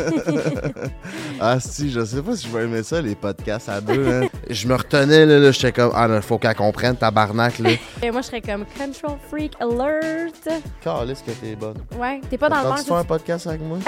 [1.40, 4.06] ah si, je sais pas si je vais aimer ça, les podcasts à deux.
[4.08, 4.28] Hein.
[4.50, 7.70] je me retenais, là, là j'étais comme, ah non, faut qu'elle comprenne, tabarnak, là.
[8.02, 10.62] Et moi, je serais comme Control Freak Alert.
[10.82, 11.78] Calisse que t'es bonne.
[11.98, 12.76] Ouais, t'es pas dans le banc.
[12.76, 13.78] Tu fais un podcast avec moi?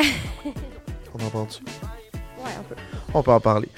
[1.14, 1.62] on en parle-tu?
[1.62, 2.80] Ouais, on peut.
[3.14, 3.68] On peut en parler.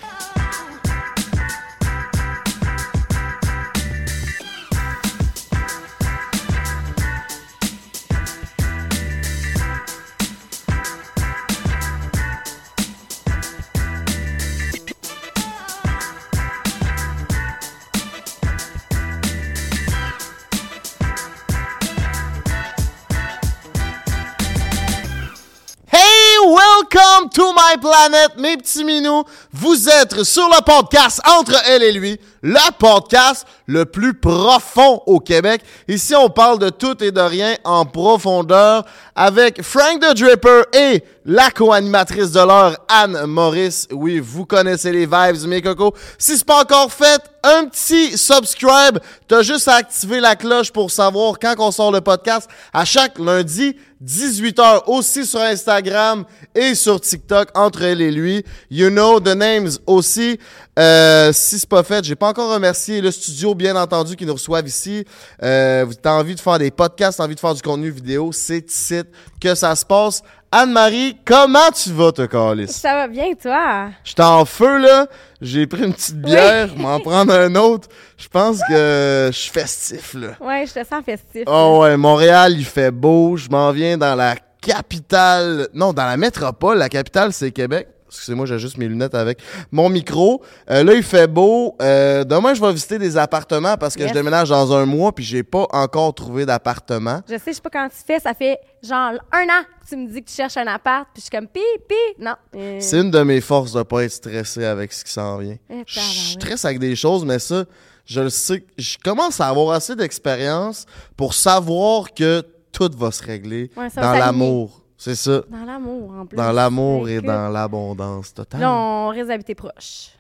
[27.74, 29.24] My planet, mes petits minous.
[29.52, 35.20] Vous êtes sur le podcast Entre elle et lui, le podcast le plus profond au
[35.20, 35.62] Québec.
[35.88, 41.02] Ici, on parle de tout et de rien en profondeur avec Frank the Dripper et
[41.24, 43.88] la co-animatrice de l'heure, Anne Maurice.
[43.90, 45.94] Oui, vous connaissez les vibes, mes cocos.
[46.18, 48.98] Si c'est pas encore fait, un petit subscribe.
[49.28, 53.18] T'as juste à activer la cloche pour savoir quand on sort le podcast à chaque
[53.18, 56.24] lundi, 18h aussi sur Instagram
[56.54, 58.44] et sur TikTok entre elle et lui.
[58.70, 60.38] You know the names aussi.
[60.78, 64.34] Euh, si c'est pas fait, j'ai pas encore remercié le studio, bien entendu, qui nous
[64.34, 65.04] reçoivent ici.
[65.42, 68.70] Euh, vous avez envie de faire des podcasts, envie de faire du contenu vidéo, c'est
[68.70, 69.02] ici
[69.40, 70.22] que ça se passe.
[70.56, 72.68] Anne-Marie, comment tu vas, te Calis?
[72.68, 73.88] Ça va bien, toi?
[74.04, 75.08] Je suis en feu, là.
[75.40, 77.88] J'ai pris une petite bière, m'en prendre un autre.
[78.16, 80.28] Je pense que je suis festif, là.
[80.40, 81.42] Ouais, je te sens festif.
[81.48, 83.36] Oh ouais, Montréal, il fait beau.
[83.36, 85.68] Je m'en viens dans la capitale.
[85.74, 86.78] Non, dans la métropole.
[86.78, 87.88] La capitale, c'est Québec.
[88.14, 89.38] Excusez-moi, j'ai juste mes lunettes avec
[89.70, 90.42] mon micro.
[90.70, 91.76] Euh, là, il fait beau.
[91.82, 95.24] Euh, demain, je vais visiter des appartements parce que je déménage dans un mois puis
[95.24, 97.20] j'ai pas encore trouvé d'appartement.
[97.28, 98.20] Je sais, je sais pas quand tu fais.
[98.20, 101.20] Ça fait genre un an que tu me dis que tu cherches un appart puis
[101.20, 101.94] je suis comme pi, pi.
[102.18, 102.34] Non.
[102.56, 102.78] Euh.
[102.80, 105.56] C'est une de mes forces de pas être stressé avec ce qui s'en vient.
[105.70, 107.64] Eh, je stresse avec des choses, mais ça,
[108.06, 108.64] je le sais.
[108.78, 110.86] Je commence à avoir assez d'expérience
[111.16, 112.42] pour savoir que
[112.72, 114.83] tout va se régler dans l'amour.
[114.96, 115.42] C'est ça.
[115.48, 116.36] Dans l'amour, en plus.
[116.36, 118.60] Dans l'amour et dans l'abondance totale.
[118.60, 120.10] Là, on risque d'habiter proche.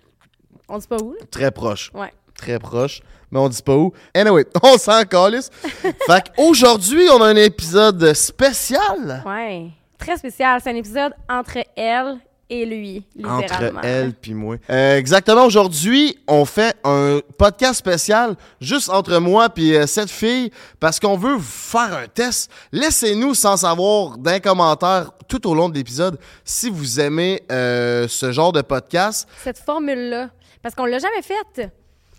[0.68, 1.14] On dit pas où?
[1.30, 1.90] Très proche.
[1.94, 2.12] Ouais.
[2.36, 3.00] Très proche.
[3.30, 3.92] Mais on dit pas où.
[4.14, 5.50] Anyway, on s'en calisse.
[5.62, 9.22] fait qu'aujourd'hui, on a un épisode spécial.
[9.26, 9.70] Ouais.
[9.98, 10.60] Très spécial.
[10.62, 12.18] C'est un épisode entre elle
[12.50, 13.78] et lui, littéralement.
[13.78, 14.56] Entre elle puis moi.
[14.70, 15.44] Euh, exactement.
[15.46, 21.16] Aujourd'hui, on fait un podcast spécial juste entre moi puis euh, cette fille parce qu'on
[21.16, 22.50] veut faire un test.
[22.72, 28.32] Laissez-nous sans savoir d'un commentaire tout au long de l'épisode si vous aimez euh, ce
[28.32, 29.28] genre de podcast.
[29.42, 30.30] Cette formule-là.
[30.62, 31.70] Parce qu'on l'a jamais faite.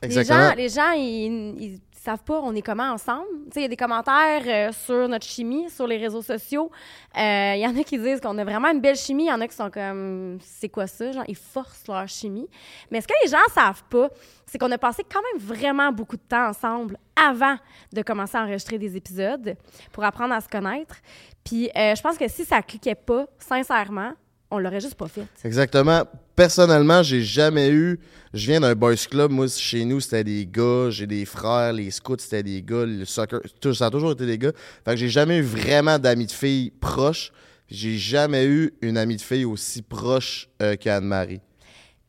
[0.01, 0.53] Exactement.
[0.55, 3.27] Les gens, les gens ils savent pas on est comment ensemble.
[3.55, 6.71] Il y a des commentaires euh, sur notre chimie, sur les réseaux sociaux.
[7.15, 9.25] Il euh, y en a qui disent qu'on a vraiment une belle chimie.
[9.25, 11.11] Il y en a qui sont comme, c'est quoi ça?
[11.11, 12.47] Genre, ils forcent leur chimie.
[12.91, 14.09] Mais ce que les gens savent pas,
[14.45, 17.57] c'est qu'on a passé quand même vraiment beaucoup de temps ensemble avant
[17.91, 19.55] de commencer à enregistrer des épisodes
[19.91, 20.97] pour apprendre à se connaître.
[21.43, 24.13] Puis euh, je pense que si ça cliquait pas, sincèrement,
[24.55, 25.25] on l'aurait juste pas fait.
[25.43, 26.03] Exactement.
[26.35, 27.99] Personnellement, j'ai jamais eu.
[28.33, 29.31] Je viens d'un boys club.
[29.31, 30.89] Moi, chez nous, c'était des gars.
[30.89, 31.73] J'ai des frères.
[31.73, 32.85] Les scouts, c'était des gars.
[32.85, 33.39] Le soccer,
[33.73, 34.51] ça a toujours été des gars.
[34.83, 37.31] Fait que j'ai jamais eu vraiment d'amis de filles proches.
[37.67, 41.41] J'ai jamais eu une amie de fille aussi proche euh, qu'Anne-Marie.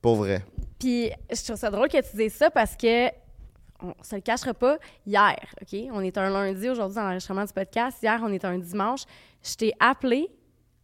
[0.03, 0.45] Pour vrai.
[0.79, 3.09] Puis, je trouve ça drôle que tu dises ça parce que
[3.83, 5.79] on se le cachera pas, hier, OK?
[5.93, 7.99] On est un lundi aujourd'hui dans l'enregistrement du podcast.
[8.03, 9.03] Hier, on est un dimanche.
[9.43, 10.29] Je t'ai appelé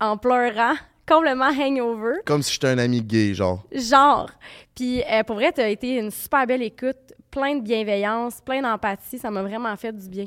[0.01, 0.75] en pleurant
[1.07, 2.17] complètement hangover.
[2.25, 3.65] Comme si j'étais un ami gay, genre.
[3.73, 4.31] Genre.
[4.75, 6.97] Puis euh, pour vrai, tu as été une super belle écoute,
[7.31, 9.19] plein de bienveillance, plein d'empathie.
[9.19, 10.27] Ça m'a vraiment fait du bien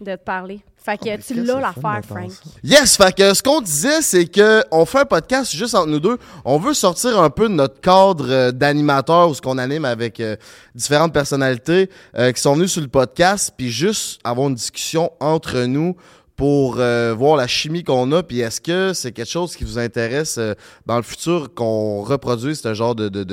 [0.00, 0.60] de te parler.
[0.76, 2.30] Fait que oh, tu l'as l'affaire, Frank.
[2.62, 2.96] Yes!
[2.96, 6.18] Fait que ce qu'on disait, c'est que on fait un podcast juste entre nous deux.
[6.44, 10.20] On veut sortir un peu de notre cadre euh, d'animateur où ce qu'on anime avec
[10.20, 10.36] euh,
[10.74, 11.88] différentes personnalités
[12.34, 15.96] qui sont venues sur le podcast, puis juste avoir une discussion entre nous
[16.36, 19.78] pour euh, voir la chimie qu'on a, puis est-ce que c'est quelque chose qui vous
[19.78, 20.54] intéresse euh,
[20.86, 23.24] dans le futur qu'on reproduise ce genre de, de,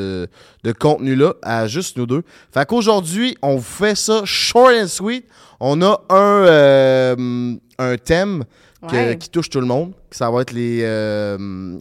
[0.63, 2.23] de, contenu-là à juste nous deux?
[2.53, 5.25] Fait qu'aujourd'hui, on fait ça short and sweet.
[5.59, 8.43] On a un, euh, un thème
[9.19, 10.83] qui touche tout le monde, ça va être les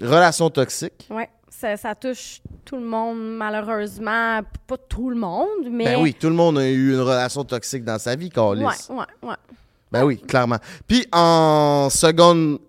[0.02, 1.08] relations toxiques.
[1.10, 1.28] Ouais.
[1.48, 4.40] Ça, ça, touche tout le monde, malheureusement.
[4.66, 5.84] Pas tout le monde, mais.
[5.84, 8.64] Ben oui, tout le monde a eu une relation toxique dans sa vie, Carlis.
[8.64, 9.34] Ouais, ouais, ouais.
[9.92, 10.58] Ben oui, clairement.
[10.86, 12.60] Puis en seconde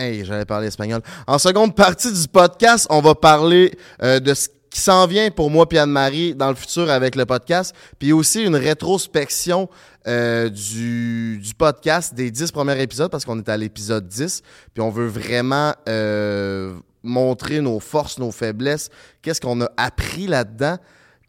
[0.00, 1.02] Hey, j'allais parler espagnol.
[1.26, 5.50] En seconde partie du podcast, on va parler euh, de ce qui s'en vient pour
[5.50, 9.68] moi et Anne-Marie dans le futur avec le podcast, puis aussi une rétrospection
[10.06, 14.40] euh, du, podcast des dix premiers épisodes parce qu'on est à l'épisode 10,
[14.72, 18.88] puis on veut vraiment euh, montrer nos forces, nos faiblesses,
[19.20, 20.78] qu'est-ce qu'on a appris là-dedans.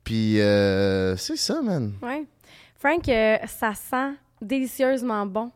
[0.06, 0.36] Puis
[1.18, 1.92] c'est ça, man.
[2.02, 2.26] Ouais.
[2.80, 5.52] Frank, ça sent délicieusement bon.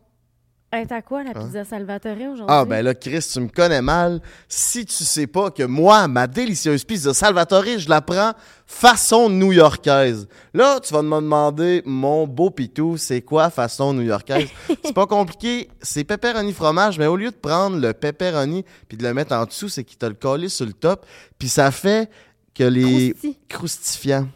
[0.72, 1.44] Elle à quoi la hein?
[1.44, 2.46] pizza Salvatore aujourd'hui?
[2.48, 4.20] Ah, ben là, Chris, tu me connais mal.
[4.48, 8.32] Si tu sais pas que moi, ma délicieuse pizza Salvatore, je la prends
[8.66, 10.26] façon new-yorkaise.
[10.52, 14.48] Là, tu vas me demander, mon beau pitou, c'est quoi façon new-yorkaise?
[14.84, 15.70] c'est pas compliqué.
[15.80, 19.44] C'est pepperoni fromage, mais au lieu de prendre le pepperoni puis de le mettre en
[19.44, 21.06] dessous, c'est qu'il t'a le collé sur le top.
[21.38, 22.10] Puis ça fait
[22.56, 23.14] que les
[23.48, 24.28] croustifiants.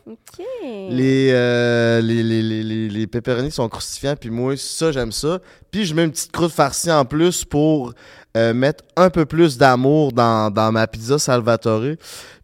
[0.62, 5.38] Les, euh, les, les, les, les pepperonis sont croustifiants, puis moi, ça, j'aime ça.
[5.70, 7.94] Puis je mets une petite croûte farcie en plus pour
[8.36, 11.96] euh, mettre un peu plus d'amour dans, dans ma pizza Salvatore.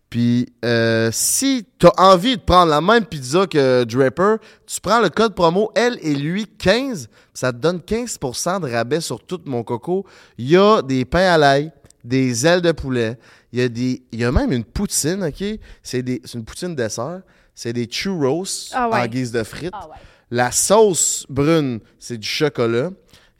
[0.08, 4.36] Puis euh, si tu as envie de prendre la même pizza que Draper,
[4.66, 9.00] tu prends le code promo L et lui 15, ça te donne 15% de rabais
[9.00, 10.06] sur tout mon coco.
[10.38, 11.72] Il y a des pains à l'ail,
[12.04, 13.18] des ailes de poulet,
[13.56, 15.42] il y a, des, il y a même une poutine, OK?
[15.82, 16.04] C'est
[16.34, 17.22] une poutine dessert.
[17.54, 18.44] C'est des churros
[18.74, 19.72] ah en guise de frites.
[19.72, 19.88] Ah
[20.30, 22.90] La sauce brune, c'est du chocolat.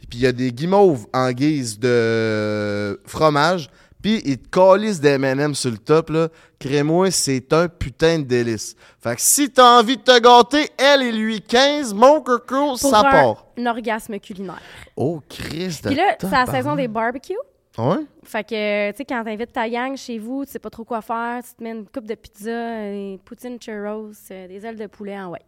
[0.08, 3.68] Puis il y a des guimauves en guise de fromage.
[4.00, 6.28] Puis ils te calissent des M&M sur le top, là.
[6.58, 8.74] Crémois, c'est un putain de délice.
[8.98, 13.02] Fait que si t'as envie de te gâter, elle et lui 15, mon coco, ça
[13.02, 13.44] part.
[13.58, 14.62] un orgasme culinaire.
[14.96, 17.34] Oh, Christ Puis là, c'est la saison des barbecues.
[17.78, 18.06] Ouais?
[18.23, 21.02] Fait que, tu sais, quand t'invites ta gang chez vous, tu sais pas trop quoi
[21.02, 24.87] faire, tu te mets une coupe de pizza, des poutine churros, euh, des ailes de
[24.87, 25.43] poulet en ouais.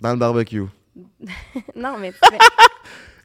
[0.00, 0.64] Dans le barbecue.
[1.76, 2.18] non, mais tu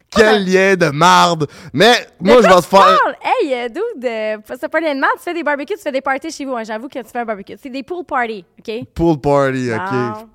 [0.10, 1.48] Quel lien de marde!
[1.74, 2.98] Mais moi, je vais te faire.
[3.22, 5.18] Hey, euh, dude, euh, c'est pas lien de marde.
[5.18, 6.56] Tu fais des barbecues, tu fais des parties chez vous.
[6.56, 7.56] Hein, J'avoue que tu fais un barbecue.
[7.62, 8.86] C'est des pool parties, OK?
[8.94, 10.28] Pool party, OK.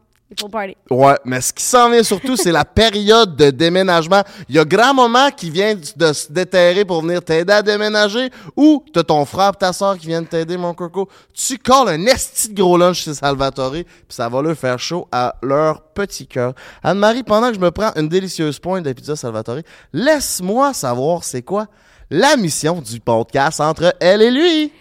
[0.91, 4.23] Ouais, mais ce qui s'en vient surtout, c'est la période de déménagement.
[4.49, 8.85] Il y a grand-maman qui vient de se déterrer pour venir t'aider à déménager ou
[8.93, 11.09] t'as ton frère ta soeur qui viennent t'aider, mon coco.
[11.33, 15.09] Tu colles un esti de gros lunch chez Salvatore puis ça va leur faire chaud
[15.11, 16.55] à leur petit cœur.
[16.83, 19.59] Anne-Marie, pendant que je me prends une délicieuse pointe de pizza Salvatore,
[19.93, 21.67] laisse-moi savoir c'est quoi
[22.11, 24.73] la mission du podcast entre elle et lui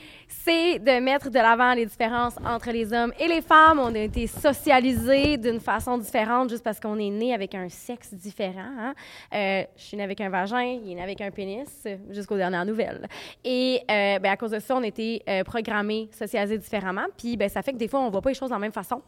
[0.52, 3.80] de mettre de l'avant les différences entre les hommes et les femmes.
[3.80, 8.14] On a été socialisés d'une façon différente juste parce qu'on est né avec un sexe
[8.14, 8.60] différent.
[8.80, 8.94] Hein.
[9.34, 12.66] Euh, je suis né avec un vagin, il est né avec un pénis, jusqu'aux dernières
[12.66, 13.08] nouvelles.
[13.44, 17.06] Et euh, ben, à cause de ça, on a été euh, programmés, socialisés différemment.
[17.18, 18.60] Puis ben, ça fait que des fois, on ne voit pas les choses de la
[18.60, 19.02] même façon.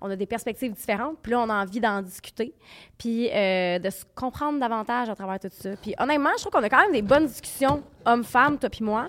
[0.00, 1.18] On a des perspectives différentes.
[1.22, 2.52] Puis là, on a envie d'en discuter.
[2.98, 5.70] Puis de se comprendre davantage à travers tout ça.
[5.80, 9.08] Puis honnêtement, je trouve qu'on a quand même des bonnes discussions, hommes-femmes, toi puis moi.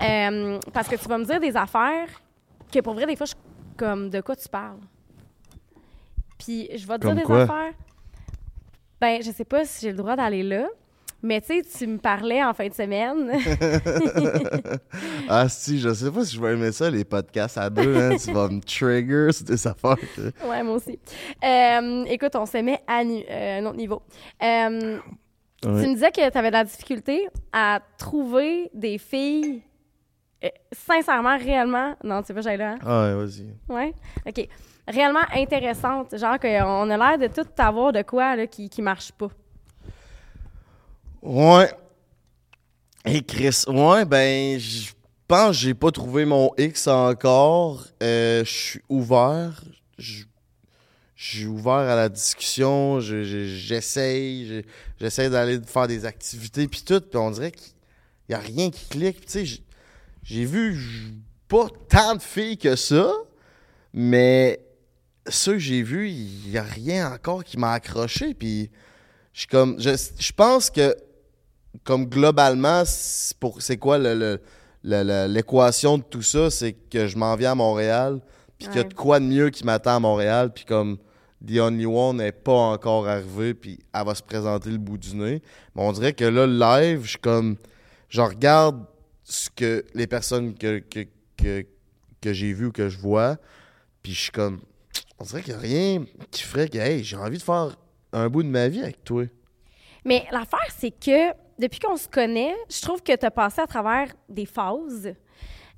[0.00, 2.08] Euh, parce que tu vas me dire des affaires
[2.72, 3.34] que pour vrai, des fois, je
[3.78, 4.80] comme de quoi tu parles?
[6.38, 7.72] Puis je vais te dire des affaires.
[9.00, 10.66] Ben, je sais pas si j'ai le droit d'aller là.
[11.20, 13.32] Mais tu sais, tu me parlais en fin de semaine.
[15.28, 17.96] ah si, je sais pas si je vais aimer ça, les podcasts à deux.
[17.96, 19.96] Hein, tu vas me trigger, c'est des affaires.
[20.48, 20.98] Ouais, moi aussi.
[21.44, 24.02] Euh, écoute, on se met à euh, un autre niveau.
[24.40, 24.46] Tu
[25.68, 29.62] me disais que tu avais de la difficulté à trouver des filles
[30.72, 31.96] sincèrement, réellement.
[32.04, 32.72] Non, tu sais pas, j'aille là.
[32.72, 32.78] Hein?
[32.84, 33.54] Ah ouais, vas-y.
[33.68, 33.94] Ouais?
[34.26, 34.48] OK.
[34.86, 36.16] Réellement intéressante.
[36.16, 39.28] Genre qu'on a l'air de tout avoir de quoi là, qui, qui marche pas.
[41.22, 41.70] Ouais.
[43.04, 44.92] Et Chris, ouais, ben, je
[45.26, 47.84] pense que j'ai pas trouvé mon X encore.
[48.02, 49.62] Euh, je suis ouvert.
[49.98, 50.24] Je
[51.16, 53.00] suis ouvert à la discussion.
[53.00, 54.64] J'essaye.
[55.00, 57.00] J'essaie d'aller faire des activités, puis tout.
[57.00, 57.72] Puis on dirait qu'il
[58.28, 59.26] y a rien qui clique.
[59.26, 59.62] Tu sais,
[60.28, 60.78] j'ai vu
[61.48, 63.10] pas tant de filles que ça,
[63.94, 64.60] mais
[65.26, 68.34] ceux que j'ai vus, il n'y a rien encore qui m'a accroché.
[68.34, 68.70] Puis
[69.32, 69.80] je comme.
[69.80, 70.94] Je, pense que
[71.82, 73.96] comme globalement, c'est quoi
[74.84, 76.50] l'équation de tout ça?
[76.50, 78.20] C'est que je m'en viens à Montréal,
[78.58, 80.98] puis qu'il y a de quoi de mieux qui m'attend à Montréal, puis comme
[81.46, 85.16] The Only One n'est pas encore arrivé, puis elle va se présenter le bout du
[85.16, 85.40] nez.
[85.74, 87.56] Mais on dirait que là, le live, je comme.
[88.10, 88.84] Je regarde
[89.28, 91.06] ce que les personnes que, que,
[91.36, 91.66] que,
[92.20, 93.36] que j'ai vues ou que je vois,
[94.02, 94.60] puis je suis comme,
[95.18, 97.76] on dirait qu'il n'y a rien qui ferait que, hey, j'ai envie de faire
[98.12, 99.24] un bout de ma vie avec toi.
[100.04, 103.66] Mais l'affaire, c'est que depuis qu'on se connaît, je trouve que tu as passé à
[103.66, 105.12] travers des phases.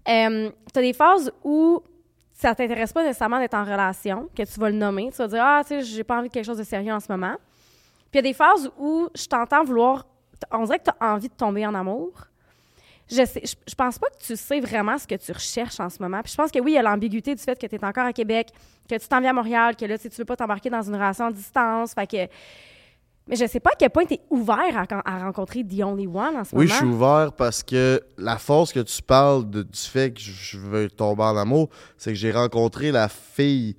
[0.09, 1.83] Euh, tu as des phases où
[2.33, 5.11] ça t'intéresse pas nécessairement d'être en relation, que tu vas le nommer.
[5.11, 7.00] Tu vas dire, ah, tu sais, j'ai pas envie de quelque chose de sérieux en
[7.00, 7.37] ce moment.
[8.11, 10.07] Puis il y a des phases où je t'entends vouloir.
[10.52, 12.12] On dirait que tu as envie de tomber en amour,
[13.10, 16.00] je sais, je, pense pas que tu sais vraiment ce que tu recherches en ce
[16.00, 16.20] moment.
[16.22, 18.06] Puis je pense que oui, il y a l'ambiguïté du fait que tu es encore
[18.06, 18.48] à Québec,
[18.88, 21.26] que tu t'en viens à Montréal, que là, tu veux pas t'embarquer dans une relation
[21.26, 21.92] à distance.
[21.94, 22.32] Fait que.
[23.26, 26.36] Mais je sais pas à quel point tu es ouvert à, rencontrer The Only One
[26.36, 26.64] en ce moment.
[26.64, 30.58] Oui, je suis ouvert parce que la force que tu parles du fait que je
[30.58, 33.76] veux tomber en amour, c'est que j'ai rencontré la fille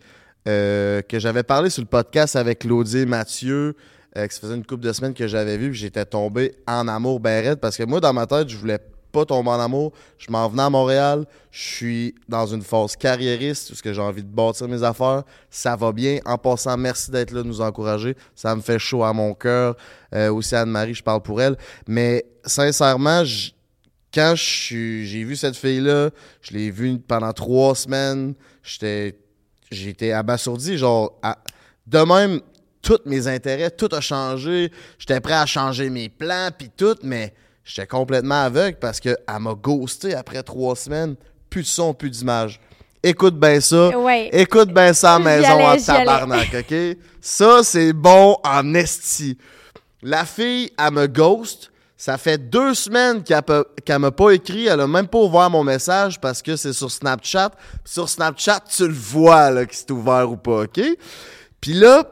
[0.47, 3.75] euh, que j'avais parlé sur le podcast avec Claudie Mathieu,
[4.15, 7.19] euh, que ça faisait une couple de semaines que j'avais vu, j'étais tombé en amour
[7.19, 8.79] ben parce que moi, dans ma tête, je voulais
[9.11, 9.91] pas tomber en amour.
[10.17, 11.25] Je m'en venais à Montréal.
[11.51, 15.23] Je suis dans une phase carriériste parce que j'ai envie de bâtir mes affaires.
[15.49, 16.19] Ça va bien.
[16.25, 18.15] En passant, merci d'être là, de nous encourager.
[18.35, 19.75] Ça me fait chaud à mon cœur.
[20.13, 21.57] Euh, aussi, Anne-Marie, je parle pour elle.
[21.87, 23.23] Mais sincèrement,
[24.13, 26.09] quand j'ai vu cette fille-là,
[26.41, 28.33] je l'ai vue pendant trois semaines.
[28.63, 29.17] J'étais
[29.71, 30.77] été abasourdi.
[30.77, 31.19] Genre,
[31.87, 32.41] de même,
[32.81, 34.71] tous mes intérêts, tout a changé.
[34.97, 39.53] J'étais prêt à changer mes plans, puis tout, mais J'étais complètement aveugle parce qu'elle m'a
[39.53, 41.15] ghosté après trois semaines.
[41.49, 42.59] Plus de son, plus d'image.
[43.03, 43.89] Écoute bien ça.
[44.31, 46.97] Écoute bien ça à la maison en tabarnak, OK?
[47.19, 49.37] Ça, c'est bon en esti.
[50.01, 51.71] La fille, elle me ghost.
[51.97, 54.65] Ça fait deux semaines qu'elle m'a pas écrit.
[54.67, 57.51] Elle a même pas ouvert mon message parce que c'est sur Snapchat.
[57.85, 60.81] Sur Snapchat, tu le vois là, que c'est ouvert ou pas, OK?
[61.59, 62.03] Puis là,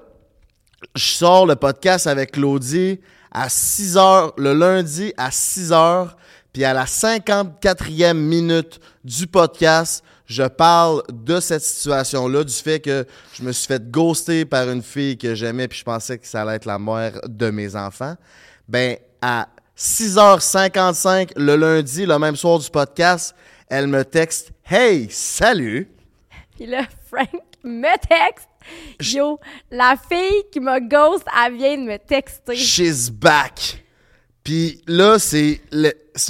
[0.95, 2.99] je sors le podcast avec Claudie
[3.31, 6.17] à 6 heures, le lundi à 6 heures,
[6.53, 13.05] puis à la 54e minute du podcast, je parle de cette situation-là, du fait que
[13.33, 16.41] je me suis fait ghoster par une fille que j'aimais, puis je pensais que ça
[16.41, 18.15] allait être la mère de mes enfants.
[18.67, 23.33] Ben, à 6h55 le lundi, le même soir du podcast,
[23.69, 25.89] elle me texte Hey, salut!
[26.55, 27.29] Puis là, Frank
[27.63, 28.48] me texte
[29.01, 29.39] Yo,
[29.71, 32.55] la fille qui m'a ghost, elle vient de me texter.
[32.55, 33.83] She's back.
[34.43, 35.61] Puis là, c'est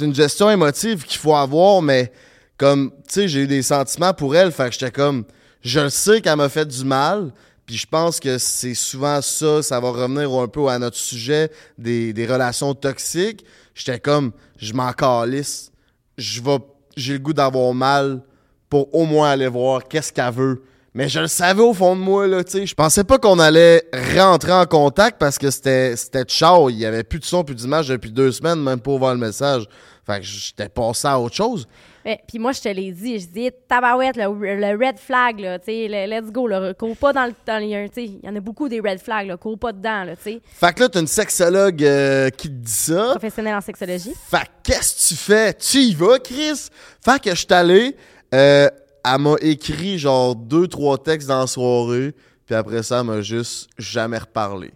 [0.00, 2.12] une gestion émotive qu'il faut avoir, mais
[2.56, 5.24] comme, tu sais, j'ai eu des sentiments pour elle, fait que j'étais comme,
[5.62, 7.32] je sais qu'elle m'a fait du mal,
[7.64, 11.50] puis je pense que c'est souvent ça, ça va revenir un peu à notre sujet
[11.78, 13.44] des, des relations toxiques.
[13.74, 15.70] J'étais comme, je m'en calisse,
[16.18, 16.58] je vais,
[16.96, 18.22] j'ai le goût d'avoir mal
[18.68, 20.62] pour au moins aller voir qu'est-ce qu'elle veut
[20.94, 22.66] mais je le savais au fond de moi, là, tu sais.
[22.66, 23.84] Je pensais pas qu'on allait
[24.16, 26.68] rentrer en contact parce que c'était, c'était ciao.
[26.68, 29.20] Il y avait plus de son, plus d'image depuis deux semaines, même pour voir le
[29.20, 29.66] message.
[30.04, 31.68] Fait que j'étais passé à autre chose.
[32.04, 35.58] Mais, puis moi, je te l'ai dit, je dis, tabarouette, le, le red flag, là,
[35.58, 37.34] tu sais, let's go, là, cours pas dans le.
[37.46, 40.04] Dans tu sais, il y en a beaucoup des red flags, là, cours pas dedans,
[40.04, 40.40] là, tu sais.
[40.44, 43.10] Fait que là, t'as une sexologue euh, qui te dit ça.
[43.10, 44.14] Professionnelle en sexologie.
[44.30, 45.54] Fait que qu'est-ce que tu fais?
[45.54, 46.68] Tu y vas, Chris?
[47.04, 47.96] Fait que je suis allé.
[48.34, 48.68] Euh,
[49.04, 52.14] elle m'a écrit genre deux, trois textes dans la soirée,
[52.46, 54.72] puis après ça, elle m'a juste jamais reparlé.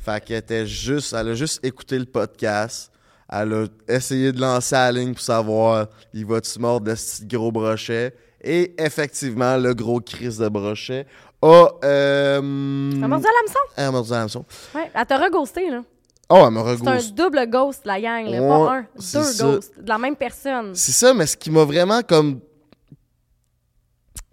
[0.00, 2.90] Fait qu'elle était juste, elle a juste écouté le podcast.
[3.30, 7.52] Elle a essayé de lancer la ligne pour savoir il va-tu mordre de ce gros
[7.52, 8.14] brochet?
[8.42, 11.06] Et effectivement, le gros crise de brochet
[11.42, 11.68] a.
[11.84, 13.58] Euh, elle a mordu à l'hameçon.
[13.76, 14.44] Elle a mordu à l'hameçon.
[14.74, 15.82] Ouais, elle t'a reghosté, là.
[16.30, 16.84] Oh, elle m'a reghosté.
[17.00, 18.40] C'est un double ghost, la gang, là.
[18.40, 20.74] pas un, deux ghosts, de la même personne.
[20.74, 22.40] C'est ça, mais ce qui m'a vraiment comme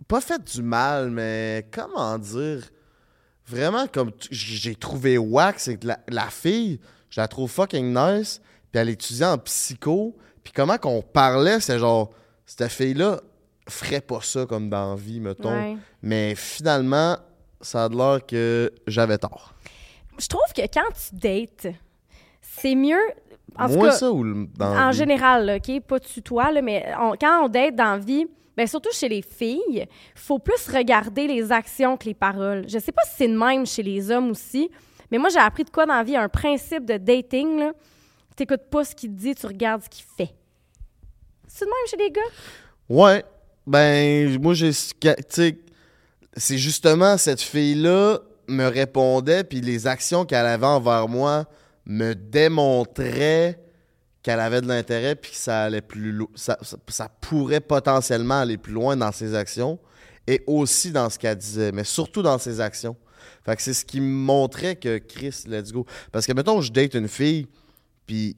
[0.07, 2.61] pas fait du mal, mais comment dire?
[3.47, 8.81] Vraiment, comme j'ai trouvé wax, c'est que la, fille, je la trouve fucking nice, puis
[8.81, 12.11] elle étudiait en psycho, puis comment qu'on parlait, c'est genre,
[12.45, 13.21] cette fille-là
[13.69, 15.77] ferait pas ça comme dans la vie, mettons.
[16.01, 17.17] Mais finalement,
[17.61, 19.53] ça a l'air que j'avais tort.
[20.17, 21.75] Je trouve que quand tu dates,
[22.41, 23.01] c'est mieux.
[23.57, 25.81] En ça ou dans En général, OK?
[25.81, 29.85] Pas tu toi, mais quand on date dans la vie, Bien, surtout chez les filles,
[30.15, 32.65] faut plus regarder les actions que les paroles.
[32.67, 34.69] Je sais pas si c'est de même chez les hommes aussi,
[35.11, 37.73] mais moi, j'ai appris de quoi dans la vie, un principe de dating, là.
[38.35, 40.33] T'écoutes pas ce qu'il dit, tu regardes ce qu'il fait.
[41.47, 42.21] C'est de même chez les gars?
[42.89, 43.23] Ouais.
[43.65, 44.71] Ben, moi, j'ai...
[44.73, 51.45] c'est justement cette fille-là me répondait, puis les actions qu'elle avait envers moi
[51.85, 53.59] me démontraient
[54.25, 58.73] qu'elle avait de l'intérêt puis que ça allait plus ça, ça, pourrait potentiellement aller plus
[58.73, 59.77] loin dans ses actions
[60.25, 62.95] et aussi dans ce qu'elle disait, mais surtout dans ses actions.
[63.45, 65.85] Fait que c'est ce qui me montrait que Chris, let's go.
[66.11, 67.47] Parce que mettons, je date une fille,
[68.07, 68.35] puis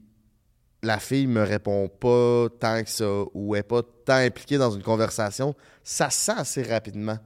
[0.84, 4.84] la fille me répond pas tant que ça, ou est pas tant impliquée dans une
[4.84, 7.18] conversation, ça sent assez rapidement.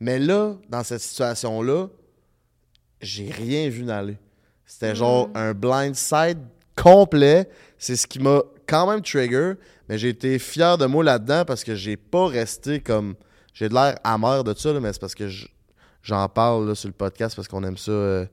[0.00, 1.88] Mais là, dans cette situation-là,
[3.02, 4.16] j'ai rien vu n'aller.
[4.64, 5.36] C'était genre mm.
[5.36, 6.38] un blind side
[6.76, 7.48] complet.
[7.78, 9.54] C'est ce qui m'a quand même trigger,
[9.88, 13.14] mais j'ai été fier de moi là-dedans parce que j'ai pas resté comme.
[13.54, 15.28] J'ai de l'air amer de ça, mais c'est parce que
[16.02, 17.90] j'en parle sur le podcast parce qu'on aime ça.
[17.90, 18.26] Euh,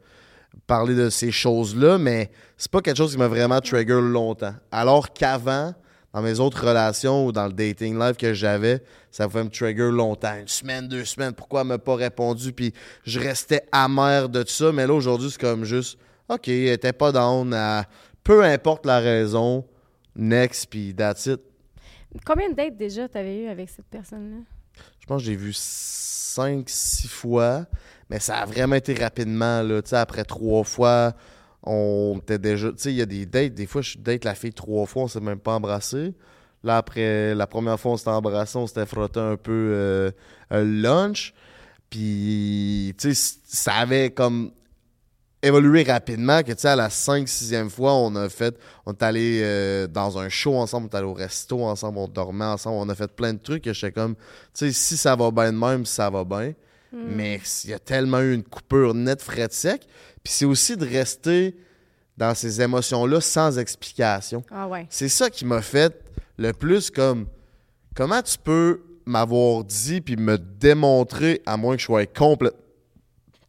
[0.68, 4.54] parler de ces choses-là, mais c'est pas quelque chose qui m'a vraiment trigger longtemps.
[4.72, 5.74] Alors qu'avant,
[6.14, 9.90] dans mes autres relations ou dans le dating live que j'avais, ça pouvait me trigger
[9.92, 10.36] longtemps.
[10.40, 12.54] Une semaine, deux semaines, pourquoi elle m'a pas répondu?
[12.54, 12.74] Puis
[13.04, 15.98] je restais amer de ça, mais là aujourd'hui, c'est comme juste
[16.30, 17.86] OK, elle était pas down à
[18.24, 19.66] peu importe la raison,
[20.16, 21.42] next, puis that's it.
[22.26, 24.44] Combien de dates déjà t'avais eu avec cette personne-là?
[25.00, 27.66] Je pense que j'ai vu 5 six fois,
[28.10, 29.82] mais ça a vraiment été rapidement, là.
[29.82, 31.14] Tu sais, après trois fois,
[31.64, 32.72] on était déjà.
[32.72, 35.04] Tu sais, il y a des dates, des fois, je date la fille trois fois,
[35.04, 36.14] on s'est même pas embrassé.
[36.64, 40.12] Là, après la première fois, on s'était embrassé, on s'était frotté un peu euh,
[40.50, 41.34] un lunch.
[41.90, 44.52] Puis, tu sais, ça avait comme
[45.44, 49.04] évolué rapidement que, tu sais, à la 5 6e fois, on a fait, on est
[49.04, 52.78] allé euh, dans un show ensemble, on est allé au resto ensemble, on dormait ensemble,
[52.80, 54.22] on a fait plein de trucs que j'étais comme, tu
[54.54, 56.54] sais, si ça va bien de même, ça va bien.
[56.94, 57.06] Hmm.
[57.10, 59.86] Mais il y a tellement eu une coupure nette, frais de sec.
[60.24, 61.56] Puis c'est aussi de rester
[62.18, 64.44] dans ces émotions-là sans explication.
[64.50, 64.88] Ah ouais.
[64.90, 65.94] C'est ça qui m'a fait
[66.38, 67.28] le plus comme,
[67.96, 72.63] comment tu peux m'avoir dit puis me démontrer, à moins que je sois complètement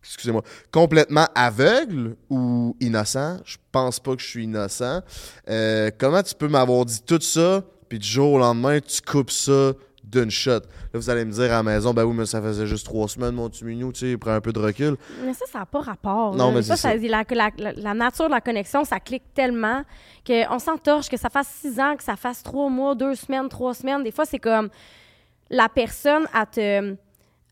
[0.05, 3.39] excusez-moi, complètement aveugle ou innocent?
[3.45, 5.01] Je pense pas que je suis innocent.
[5.49, 9.31] Euh, comment tu peux m'avoir dit tout ça, puis du jour au lendemain, tu coupes
[9.31, 9.73] ça
[10.05, 10.51] d'une shot?
[10.61, 10.61] Là,
[10.93, 13.35] vous allez me dire à la maison, ben oui, mais ça faisait juste trois semaines,
[13.35, 14.97] mon petit minou, tu sais, prends un peu de recul.
[15.25, 16.37] Mais ça, ça n'a pas rapport.
[16.37, 16.57] Non, là.
[16.57, 17.25] mais ça, c'est ça.
[17.35, 19.83] la, la- nature de la connexion, ça clique tellement
[20.27, 23.75] qu'on s'entorche, que ça fasse six ans, que ça fasse trois mois, deux semaines, trois
[23.75, 24.03] semaines.
[24.05, 24.69] Des fois, c'est comme
[25.51, 26.97] la personne, elle, te,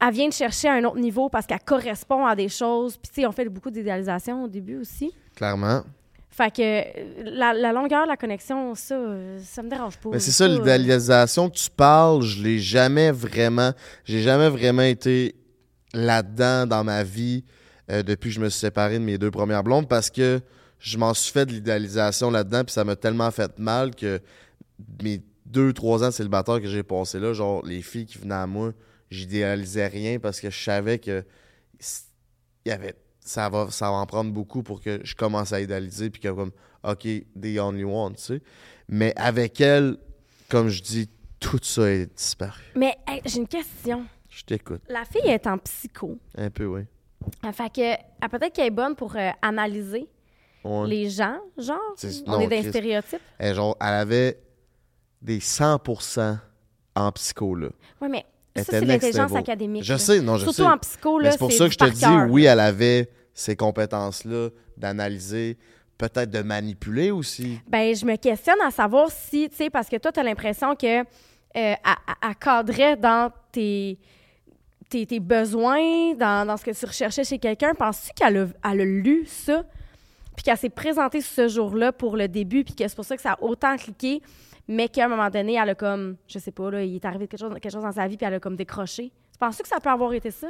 [0.04, 2.96] elle vient te chercher à un autre niveau parce qu'elle correspond à des choses.
[2.96, 5.12] Puis, tu sais, on fait beaucoup d'idéalisation au début aussi.
[5.36, 5.82] Clairement.
[6.30, 8.96] Fait que la, la longueur de la connexion, ça,
[9.44, 10.08] ça me dérange pas.
[10.12, 13.72] Mais c'est ça, l'idéalisation que tu parles, je l'ai jamais vraiment.
[14.04, 15.34] J'ai jamais vraiment été
[15.92, 17.44] là-dedans dans ma vie
[17.90, 20.40] euh, depuis que je me suis séparé de mes deux premières blondes parce que
[20.78, 24.18] je m'en suis fait de l'idéalisation là-dedans, puis ça m'a tellement fait mal que
[25.02, 28.34] mes deux, trois ans de célibataire que j'ai passé là, genre les filles qui venaient
[28.34, 28.72] à moi,
[29.12, 31.24] j'idéalisais rien parce que je savais que
[31.78, 32.04] c-
[32.64, 35.60] il y avait ça va ça va en prendre beaucoup pour que je commence à
[35.60, 36.50] idéaliser puis que comme
[36.84, 37.06] OK,
[37.40, 38.40] the only one, tu sais.
[38.88, 39.96] Mais avec elle,
[40.48, 42.60] comme je dis, tout ça est disparu.
[42.74, 44.04] Mais hey, j'ai une question.
[44.28, 44.80] Je t'écoute.
[44.88, 46.18] La fille est en psycho.
[46.36, 46.82] Un peu, oui.
[47.52, 50.08] Fait que elle, peut-être qu'elle est bonne pour euh, analyser
[50.64, 50.86] Ouais.
[50.88, 51.78] les gens, genre.
[52.26, 53.20] On non, est dans les stéréotypes.
[53.38, 54.40] Elle, genre, elle avait
[55.20, 56.38] des 100%
[56.94, 57.68] en psycho, là.
[58.00, 58.24] Oui, mais
[58.56, 59.82] ça, c'est l'intelligence académique.
[59.84, 59.98] Je là.
[59.98, 60.68] sais, non, je Surtout sais.
[60.68, 63.56] en psycho, là, c'est pour ça que je te dis, cœur, oui, elle avait ces
[63.56, 65.56] compétences-là d'analyser,
[65.96, 67.58] peut-être de manipuler aussi.
[67.68, 70.74] Ben, je me questionne à savoir si, tu sais, parce que toi, tu as l'impression
[70.74, 71.04] que euh,
[71.54, 73.98] elle, elle- elle cadrait dans tes,
[74.90, 77.74] tes, tes besoins, dans, dans ce que tu recherchais chez quelqu'un.
[77.74, 79.64] Penses-tu qu'elle a, elle a lu ça,
[80.36, 83.22] puis qu'elle s'est présentée ce jour-là pour le début, puis que c'est pour ça que
[83.22, 84.20] ça a autant cliqué,
[84.68, 87.28] mais qu'à un moment donné, elle a comme, je sais pas, là, il est arrivé
[87.28, 89.12] quelque chose, quelque chose dans sa vie, puis elle a comme décroché.
[89.32, 90.48] Tu penses-tu que ça peut avoir été ça?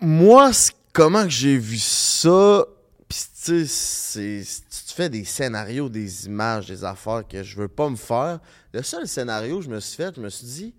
[0.00, 0.50] Moi,
[0.92, 2.64] comment que j'ai vu ça,
[3.08, 7.68] pis tu sais, tu te fais des scénarios, des images, des affaires que je veux
[7.68, 8.40] pas me faire.
[8.72, 10.74] Le seul scénario que je me suis fait, je me suis dit,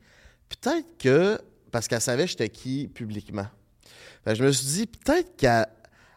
[0.49, 1.39] peut-être que,
[1.71, 3.47] parce qu'elle savait j'étais qui publiquement.
[4.25, 5.67] Je me suis dit, peut-être qu'elle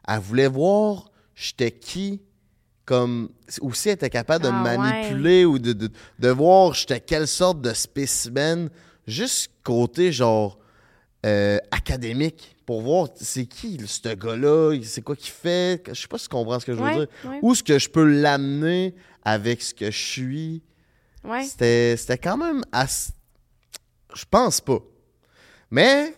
[0.07, 2.21] elle voulait voir j'étais qui,
[2.89, 3.29] comme,
[3.61, 4.79] ou si elle était capable de Ah, me ouais.
[4.79, 8.71] manipuler ou de, de, de voir j'étais quelle sorte de spécimen,
[9.07, 10.59] juste côté genre
[11.27, 16.17] euh, académique, pour voir c'est qui ce gars-là, c'est quoi qu'il fait, je sais pas
[16.17, 17.09] si tu comprends ce que je veux Ouais, dire.
[17.27, 17.39] ouais.
[17.43, 20.63] Où est-ce que je peux l'amener avec ce que je suis.
[21.25, 21.43] Ouais.
[21.45, 23.13] C'était c'était quand même assez...
[24.15, 24.79] Je pense pas.
[25.71, 26.15] Mais,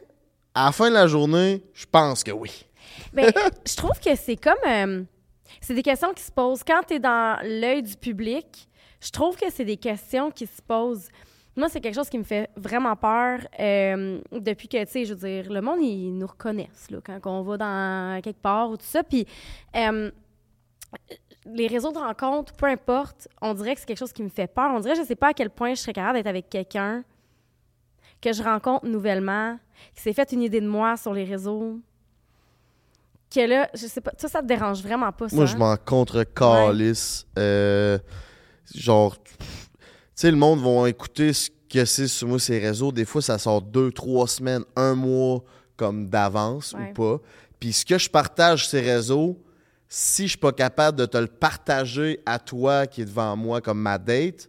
[0.54, 2.52] à la fin de la journée, je pense que oui.
[3.12, 3.32] Ben,
[3.66, 4.54] je trouve que c'est comme.
[4.68, 5.02] euh,
[5.60, 6.62] c'est des questions qui se posent.
[6.64, 8.68] Quand tu es dans l'œil du public,
[9.00, 11.08] je trouve que c'est des questions qui se posent.
[11.56, 15.14] Moi, c'est quelque chose qui me fait vraiment peur euh, depuis que, tu sais, je
[15.14, 18.76] veux dire, le monde, ils nous reconnaissent là, quand on va dans quelque part ou
[18.76, 19.02] tout ça.
[19.02, 19.26] Puis,
[19.76, 20.10] euh,
[21.46, 24.46] les réseaux de rencontres, peu importe, on dirait que c'est quelque chose qui me fait
[24.46, 24.70] peur.
[24.72, 27.04] On dirait, je sais pas à quel point je serais capable d'être avec quelqu'un
[28.20, 29.58] que je rencontre nouvellement,
[29.94, 31.80] qui s'est fait une idée de moi sur les réseaux,
[33.32, 35.36] que là, je sais pas, ça, ça te dérange vraiment pas, ça?
[35.36, 35.58] Moi, je hein?
[35.58, 37.26] m'en contre-calisse.
[37.38, 37.98] Euh,
[38.74, 39.34] genre, tu
[40.14, 42.92] sais, le monde va écouter ce que c'est sur moi, ces réseaux.
[42.92, 45.42] Des fois, ça sort deux, trois semaines, un mois
[45.76, 46.90] comme d'avance Ouais.
[46.90, 47.20] ou pas.
[47.58, 49.38] Puis ce que je partage ces réseaux,
[49.88, 53.60] si je suis pas capable de te le partager à toi qui est devant moi
[53.60, 54.48] comme ma date,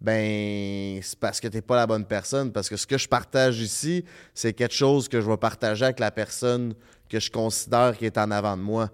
[0.00, 2.52] ben c'est parce que t'es pas la bonne personne.
[2.52, 6.00] Parce que ce que je partage ici, c'est quelque chose que je vais partager avec
[6.00, 6.74] la personne
[7.12, 8.88] que je considère qui est en avant de moi.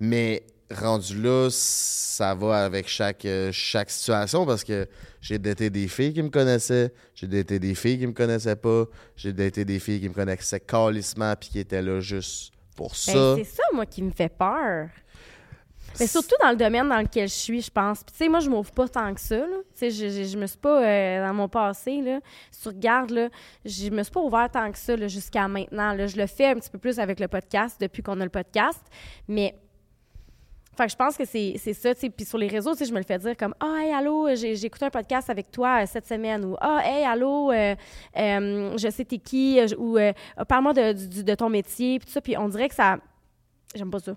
[0.00, 4.86] Mais rendu là, ça va avec chaque, euh, chaque situation parce que
[5.20, 8.84] j'ai daté des filles qui me connaissaient, j'ai daté des filles qui me connaissaient pas,
[9.16, 12.94] j'ai daté des filles qui me connaissaient calissement puis qui étaient là juste pour Ben,
[13.12, 13.34] ça.
[13.36, 14.88] c'est ça, moi, qui me fait peur.
[15.98, 18.02] Mais surtout dans le domaine dans lequel je suis, je pense.
[18.04, 19.44] Puis, tu sais, moi, je m'ouvre pas tant que ça.
[19.74, 23.10] Tu sais, je, je, me suis pas, euh, dans mon passé, là, si tu regardes,
[23.10, 23.28] là,
[23.64, 26.06] je me suis pas ouvert tant que ça, jusqu'à maintenant, là.
[26.06, 28.80] Je le fais un petit peu plus avec le podcast, depuis qu'on a le podcast.
[29.28, 29.54] Mais,
[30.76, 31.94] fait que je pense que c'est ça.
[31.94, 34.64] Puis sur les réseaux, tu je me le fais dire comme «Ah, hey, allô, j'ai
[34.64, 37.74] écouté un podcast avec toi euh, cette semaine.» Ou «Ah, hey, allô, euh,
[38.14, 39.60] je sais t'es qui.
[39.76, 39.98] Ou
[40.48, 42.20] Parle-moi de, de ton métier.» Puis tout ça.
[42.22, 42.96] Puis on dirait que ça...
[43.74, 44.16] J'aime pas ça.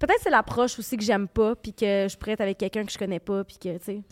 [0.00, 2.90] Peut-être c'est l'approche aussi que j'aime pas, puis que je pourrais être avec quelqu'un que
[2.90, 4.02] je connais pas, puis que, tu sais...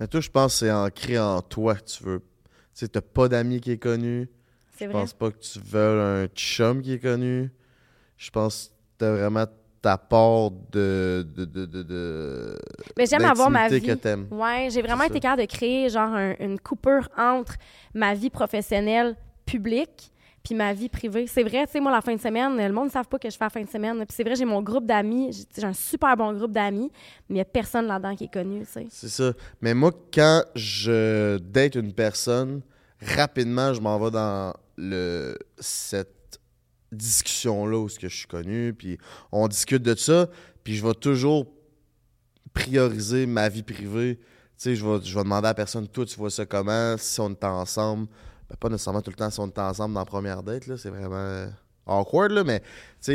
[0.00, 2.18] Mais toi, je pense que c'est ancré en toi que tu veux.
[2.18, 2.24] Tu
[2.72, 4.28] sais, t'as pas d'amis qui est connu.
[4.76, 5.00] C'est Je vrai.
[5.02, 7.52] pense pas que tu veux un chum qui est connu.
[8.16, 9.44] Je pense que t'as vraiment
[9.80, 11.24] ta part de.
[11.36, 12.58] de, de, de, de-
[12.96, 13.80] Mais j'aime avoir ma vie.
[13.82, 14.34] que.
[14.34, 17.54] Ouais, j'ai vraiment été capable de créer genre un- une coupure entre
[17.94, 19.14] ma vie professionnelle
[19.46, 20.10] publique
[20.44, 21.26] puis ma vie privée.
[21.26, 23.30] C'est vrai, tu sais, moi, la fin de semaine, le monde ne savent pas que
[23.30, 23.96] je fais la fin de semaine.
[24.06, 26.90] Puis c'est vrai, j'ai mon groupe d'amis, j'ai un super bon groupe d'amis,
[27.28, 28.86] mais il n'y a personne là-dedans qui est connu, tu sais.
[28.90, 29.32] C'est ça.
[29.62, 32.60] Mais moi, quand je date une personne,
[33.00, 36.38] rapidement, je m'en vais dans le cette
[36.92, 38.98] discussion-là où ce que je suis connu, puis
[39.32, 40.28] on discute de ça,
[40.62, 41.46] puis je vais toujours
[42.52, 44.18] prioriser ma vie privée.
[44.18, 44.24] Tu
[44.58, 47.18] sais, je vais, je vais demander à la personne, toi, tu vois ça comment, si
[47.20, 48.08] on est ensemble.
[48.54, 50.76] Ben, pas nécessairement tout le temps si on est ensemble dans la première date, là,
[50.76, 51.46] c'est vraiment
[51.86, 52.62] awkward, là, mais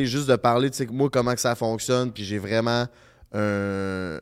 [0.06, 2.88] juste de parler, tu moi, comment que ça fonctionne, puis j'ai vraiment
[3.34, 4.19] un,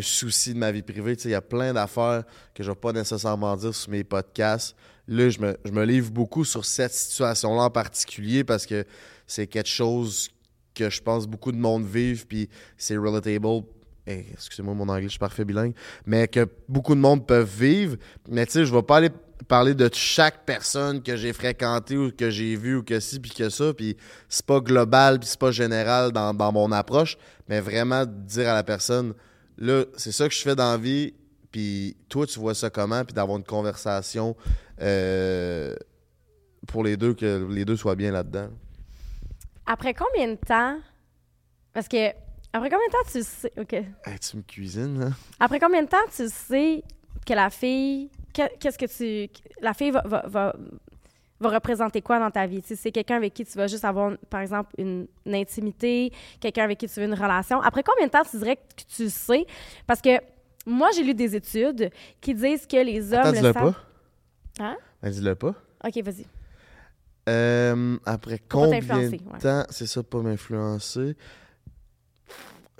[0.00, 1.16] souci de ma vie privée.
[1.24, 4.74] Il y a plein d'affaires que je vais pas nécessairement dire sur mes podcasts.
[5.08, 8.84] Là, je me, je me livre beaucoup sur cette situation-là en particulier parce que
[9.26, 10.30] c'est quelque chose
[10.74, 13.64] que je pense beaucoup de monde vivent, puis c'est relatable.
[14.08, 15.74] Eh, Excusez-moi, mon anglais, je suis parfait bilingue.
[16.04, 17.96] Mais que beaucoup de monde peuvent vivre.
[18.28, 19.10] Mais tu sais, je vais pas aller
[19.48, 23.30] parler de chaque personne que j'ai fréquentée ou que j'ai vue ou que ci, puis
[23.30, 23.72] que ça.
[23.74, 23.96] Puis
[24.28, 27.16] c'est pas global, puis c'est pas général dans, dans mon approche.
[27.48, 29.14] Mais vraiment dire à la personne,
[29.58, 31.14] là, c'est ça que je fais dans la vie,
[31.50, 34.36] puis toi, tu vois ça comment, puis d'avoir une conversation
[34.80, 35.74] euh,
[36.66, 38.48] pour les deux, que les deux soient bien là-dedans.
[39.66, 40.78] Après combien de temps...
[41.72, 42.08] Parce que...
[42.52, 43.52] Après combien de temps tu sais...
[43.58, 43.72] OK.
[43.72, 45.12] Hey, tu me cuisines, hein?
[45.40, 46.82] Après combien de temps tu sais
[47.24, 48.10] que la fille...
[48.34, 49.30] que- Qu'est-ce que tu...
[49.60, 50.54] La fille va, va, va,
[51.40, 52.62] va représenter quoi dans ta vie?
[52.64, 56.78] C'est quelqu'un avec qui tu vas juste avoir, par exemple, une, une intimité, quelqu'un avec
[56.78, 57.60] qui tu veux une relation.
[57.62, 59.46] Après combien de temps tu dirais que tu sais?
[59.86, 60.10] Parce que
[60.66, 63.72] moi, j'ai lu des études qui disent que les hommes Attends, le dis-le savent.
[63.72, 64.64] pas.
[64.64, 64.76] Hein?
[65.02, 65.54] Ben, dis-le pas.
[65.84, 66.26] OK, vas-y.
[67.28, 69.38] Euh, après Faut combien de ouais.
[69.40, 71.16] temps, c'est ça, pas m'influencer?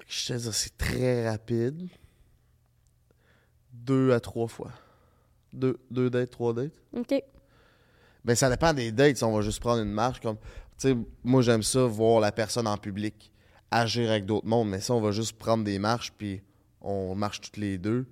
[0.08, 1.88] Je te dis, c'est très rapide.
[3.86, 4.72] Deux à trois fois.
[5.52, 6.72] Deux, deux dates, trois dates.
[6.92, 7.22] OK.
[8.24, 9.16] Ben, ça dépend des dates.
[9.16, 10.36] si On va juste prendre une marche comme.
[10.36, 13.32] Tu sais, moi, j'aime ça, voir la personne en public
[13.70, 14.68] agir avec d'autres mondes.
[14.68, 16.42] Mais ça, on va juste prendre des marches, puis
[16.80, 18.06] on marche toutes les deux.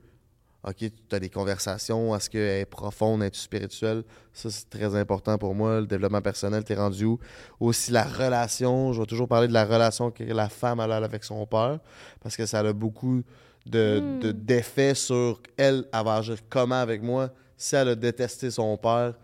[0.67, 2.17] OK, tu as des conversations.
[2.17, 4.03] Est-ce qu'elle est profonde, est spirituelle?
[4.33, 5.81] Ça, c'est très important pour moi.
[5.81, 7.19] Le développement personnel, t'es rendu où?
[7.61, 8.93] Aussi, la relation.
[8.93, 11.81] Je vais toujours parler de la relation que la femme a avec son père,
[12.23, 13.23] parce que ça a beaucoup
[13.67, 14.19] de, Hmm.
[14.21, 15.85] de- d'effets sur elle.
[15.93, 17.31] Elle va agir comment avec moi?
[17.57, 19.15] Si elle a détesté son père,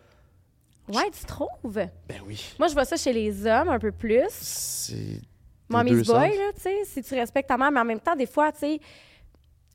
[0.89, 1.49] Ouais, tu trouves?
[1.73, 1.91] ben
[2.27, 2.43] oui.
[2.59, 4.27] Moi, je vois ça chez les hommes un peu plus.
[4.31, 5.21] C'est.
[5.69, 6.37] Mommy's boy, sens.
[6.37, 8.59] là, tu sais, si tu respectes ta mère, mais en même temps, des fois, tu
[8.61, 8.81] sais,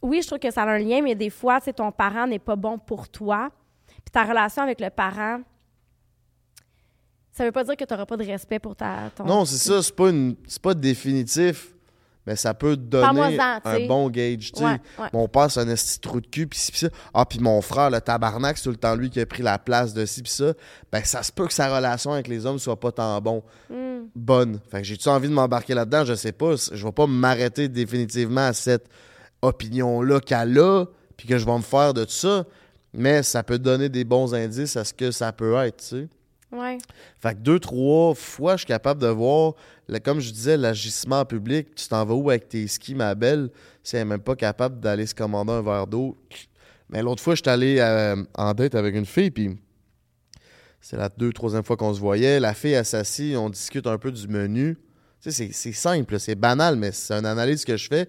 [0.02, 2.28] oui, je trouve que ça a un lien, mais des fois, tu sais, ton parent
[2.28, 3.50] n'est pas bon pour toi.
[3.88, 5.40] Puis ta relation avec le parent,
[7.32, 9.26] ça veut pas dire que tu n'auras pas de respect pour ta, ton...
[9.26, 10.36] Non, c'est ça, c'est pas, une...
[10.48, 11.75] c'est pas définitif,
[12.26, 14.52] mais ça peut donner un bon gauge.
[14.52, 14.64] tu.
[14.64, 15.08] Ouais, ouais.
[15.14, 16.90] Mon père, c'est un esti trou de cul, pis ci, pis ça.
[17.14, 19.60] Ah, puis mon frère, le tabarnak, c'est tout le temps lui qui a pris la
[19.60, 20.54] place de ci, pis ça.
[20.92, 23.44] Ben, ça se peut que sa relation avec les hommes soit pas tant bon.
[23.70, 24.06] Hmm.
[24.16, 24.60] bonne.
[24.70, 26.06] Fait que j'ai-tu envie de m'embarquer là-dedans?
[26.06, 26.56] Je sais pas.
[26.56, 28.88] Je vais pas m'arrêter définitivement à cette
[29.42, 30.86] opinion-là qu'elle a,
[31.18, 32.46] puis que je vais me faire de ça.
[32.94, 36.08] Mais ça peut donner des bons indices à ce que ça peut être, tu sais.
[37.20, 39.54] Fait que deux, trois fois, je suis capable de voir,
[40.04, 41.76] comme je disais, l'agissement en public.
[41.76, 43.50] Tu t'en vas où avec tes skis, ma belle?
[43.84, 46.18] Si elle n'est même pas capable d'aller se commander un verre d'eau.
[46.90, 49.58] Mais l'autre fois, j'étais allé euh, en date avec une fille, puis
[50.82, 52.40] c'est la deux, troisième fois qu'on se voyait.
[52.40, 54.78] La fille, elle s'assit, on discute un peu du menu.
[55.22, 58.08] Tu c'est simple, c'est banal, mais c'est une analyse que je fais.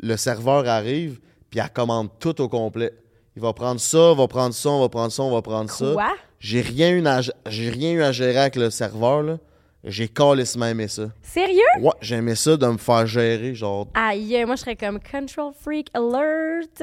[0.00, 2.92] Le serveur arrive, puis elle commande tout au complet.
[3.40, 5.70] Il va prendre ça, on va prendre ça, on va prendre ça, on va prendre
[5.70, 5.92] ça.
[5.94, 6.12] Quoi?
[6.40, 9.38] J'ai rien, eu à, j'ai rien eu à gérer avec le serveur, là.
[9.82, 11.04] J'ai calissement aimé ça.
[11.22, 11.62] Sérieux?
[11.80, 13.88] Ouais, j'aimais ça de me faire gérer, genre.
[13.94, 16.82] Aïe, moi, je serais comme control freak alert.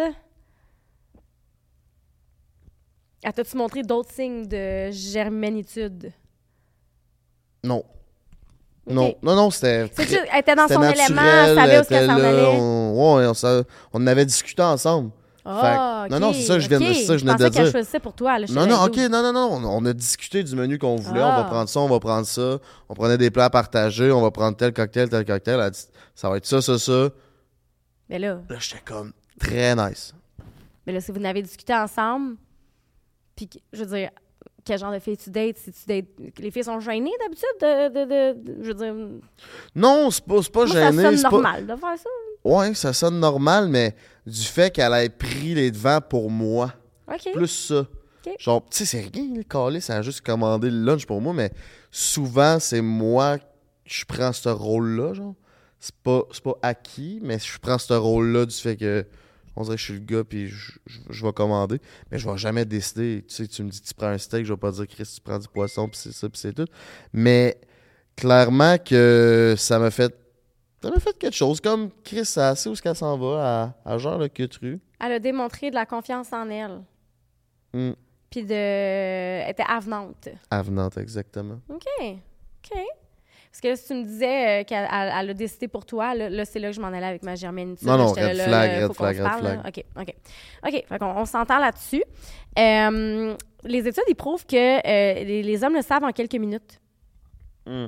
[3.24, 6.12] Ah, t'as-tu montré d'autres signes de germanitude?
[7.64, 7.84] Non.
[8.88, 9.92] Non, non, non, c'était.
[9.96, 12.46] Elle était dans son élément, elle savait où qu'elle s'en allait.
[12.48, 15.12] On, ouais, on, on avait discuté ensemble.
[15.50, 17.72] Oh, Non, non, c'est ça que je viens de, ça, je venais de dire.
[17.72, 18.38] choisissait pour toi.
[18.50, 19.62] non, non, ok, non, non, non.
[19.64, 21.22] On a discuté du menu qu'on voulait.
[21.22, 21.44] On va ah.
[21.46, 22.60] prendre ça, on va prendre ça.
[22.90, 24.12] On prenait des plats à partager.
[24.12, 25.56] On va prendre tel cocktail, tel cocktail.
[25.56, 27.10] Elle a dit, ça va être ça, ça, ça.
[28.10, 28.42] Mais là.
[28.50, 30.14] Là, j'étais comme très nice.
[30.86, 32.36] Mais là, si vous n'avez discuté ensemble,
[33.36, 34.10] puis je veux dire,
[34.66, 35.58] quel genre de filles tu dates?
[35.58, 36.06] Si tu dates...
[36.40, 38.94] Les filles sont gênées d'habitude de, de, de, Je veux dire.
[39.74, 41.04] Non, c'est pas, pas gêné.
[41.04, 42.10] Ça sonne normal de faire ça.
[42.44, 43.96] Ouais, ça sonne normal, mais
[44.28, 46.74] du fait qu'elle ait pris les devants pour moi.
[47.34, 47.88] Plus ça.
[48.40, 51.34] Genre, tu sais, c'est rien, le calé, ça a juste commandé le lunch pour moi,
[51.34, 51.50] mais
[51.92, 53.46] souvent, c'est moi qui
[53.86, 55.36] je prends ce rôle-là, genre.
[55.80, 59.06] C'est pas, pas acquis, mais je prends ce rôle-là du fait que
[59.56, 60.74] on dirait que je suis le gars puis je,
[61.10, 61.80] je, vais commander.
[62.12, 63.24] Mais je vais jamais décider.
[63.28, 65.22] Tu sais, tu me dis tu prends un steak, je vais pas dire Chris, tu
[65.22, 66.68] prends du poisson puis c'est ça puis c'est tout.
[67.14, 67.58] Mais
[68.16, 70.14] clairement que ça m'a fait
[70.82, 71.60] ça m'a fait quelque chose.
[71.60, 74.30] Comme Chris, ça sait où est-ce qu'elle s'en va à, à genre le
[74.62, 74.80] rue.
[75.00, 76.82] Elle a démontré de la confiance en elle.
[77.74, 77.94] Hmm.
[78.30, 78.54] Puis de.
[78.54, 80.30] Elle était avenante.
[80.50, 81.60] Avenante, exactement.
[81.70, 81.86] OK.
[82.02, 82.80] OK.
[83.62, 86.70] Parce que si tu me disais euh, qu'elle a décidé pour toi, là, c'est là
[86.70, 87.76] que je m'en allais avec ma Germaine.
[87.82, 89.60] Non, non, red flag, red flag, red flag.
[89.66, 90.16] OK, OK.
[90.64, 92.04] OK, fait on, s'entend là-dessus.
[92.60, 96.80] Euh, les études, ils prouvent que euh, les, hommes le savent en quelques minutes.
[97.66, 97.88] Hmm.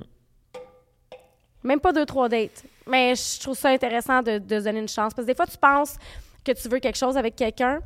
[1.63, 2.63] Même pas deux, trois dates.
[2.89, 5.13] Mais je trouve ça intéressant de, donner une chance.
[5.13, 5.95] Parce que des fois, tu penses
[6.43, 7.80] que tu veux quelque chose avec quelqu'un,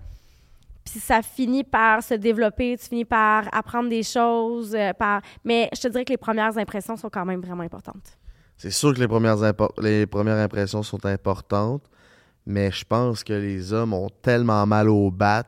[0.85, 4.75] puis ça finit par se développer, tu finis par apprendre des choses.
[4.75, 5.21] Euh, par...
[5.43, 8.17] Mais je te dirais que les premières impressions sont quand même vraiment importantes.
[8.57, 9.37] C'est sûr que les premières,
[9.81, 11.83] les premières impressions sont importantes,
[12.45, 15.43] mais je pense que les hommes ont tellement mal au bat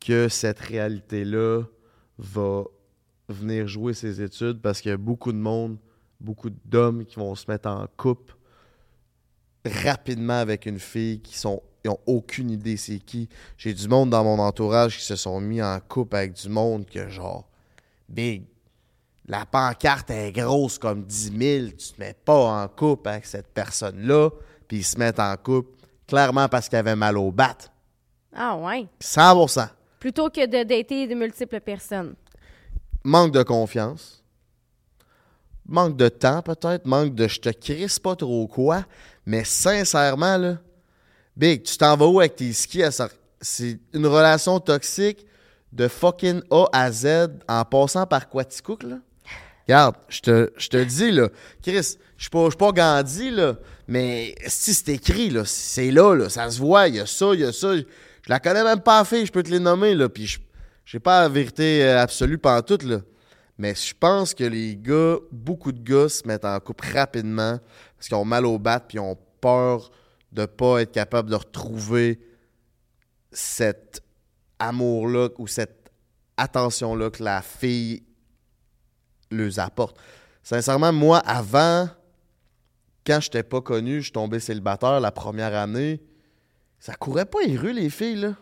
[0.00, 1.62] que cette réalité-là
[2.18, 2.64] va
[3.28, 5.78] venir jouer ses études parce qu'il y a beaucoup de monde,
[6.20, 8.36] beaucoup d'hommes qui vont se mettre en couple
[9.68, 13.28] rapidement avec une fille qui sont ils ont aucune idée c'est qui.
[13.56, 16.84] J'ai du monde dans mon entourage qui se sont mis en couple avec du monde
[16.84, 17.48] que genre,
[18.08, 18.44] big,
[19.28, 23.48] la pancarte est grosse comme 10 000, tu te mets pas en couple avec cette
[23.48, 24.30] personne-là,
[24.66, 25.70] puis ils se mettent en couple
[26.06, 27.56] clairement parce qu'ils avaient mal au bat.
[28.34, 28.86] Ah ouais?
[29.00, 32.14] 100% Plutôt que de dater de multiples personnes.
[33.02, 34.22] Manque de confiance.
[35.68, 38.84] Manque de temps peut-être, manque de je te crisse pas trop quoi,
[39.24, 40.58] mais sincèrement, là,
[41.36, 42.82] Big, tu t'en vas où avec tes skis?
[43.40, 45.26] C'est une relation toxique
[45.72, 48.98] de fucking A à Z en passant par Quaticook, là?
[49.66, 51.28] Regarde, je te, dis, là,
[51.60, 53.56] Chris, je suis pas, pas Gandhi, là,
[53.88, 57.34] mais si c'est écrit, là, c'est là, là, ça se voit, il y a ça,
[57.34, 57.76] il y a ça.
[57.76, 57.84] Je
[58.28, 60.38] la connais même pas fille, je peux te les nommer, là, puis je
[60.86, 63.00] j'ai pas la vérité euh, absolue tout là.
[63.58, 67.58] Mais je pense que les gars, beaucoup de gars se mettent en couple rapidement
[67.96, 69.90] parce qu'ils ont mal au bat puis ils ont peur
[70.32, 72.20] de ne pas être capable de retrouver
[73.32, 74.02] cet
[74.58, 75.90] amour-là ou cette
[76.36, 78.02] attention-là que la fille
[79.30, 79.96] leur apporte.
[80.42, 81.88] Sincèrement, moi, avant,
[83.06, 86.02] quand je n'étais pas connu, je tombais célibataire la première année,
[86.78, 88.34] ça courait pas les rues, les filles.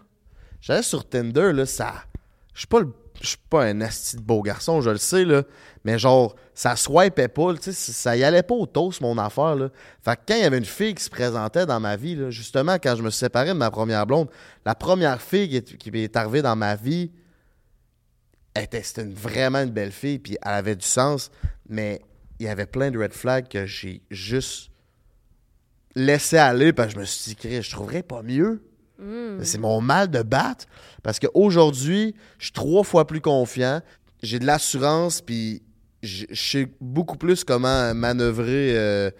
[0.60, 2.04] J'allais sur Tinder, là, ça...
[2.54, 5.24] Je suis pas le je suis pas un asti de beau garçon, je le sais,
[5.24, 5.44] là.
[5.84, 9.70] Mais genre, ça swipait pas, ça y allait pas au toast, mon affaire, là.
[10.02, 12.74] Fait que quand il y avait une fille qui se présentait dans ma vie, justement,
[12.74, 14.28] quand je me séparé de ma première blonde,
[14.66, 17.12] la première fille qui est, qui est arrivée dans ma vie,
[18.56, 21.30] était, c'était vraiment une belle fille, puis elle avait du sens,
[21.68, 22.02] mais
[22.38, 24.70] il y avait plein de red flags que j'ai juste
[25.94, 28.62] laissé aller, parce que je me suis dit, je trouverais pas mieux.
[28.98, 29.42] Mm.
[29.42, 30.66] C'est mon mal de battre.
[31.02, 33.80] Parce qu'aujourd'hui, je suis trois fois plus confiant.
[34.22, 35.62] J'ai de l'assurance, puis
[36.02, 39.10] je sais beaucoup plus comment manœuvrer euh,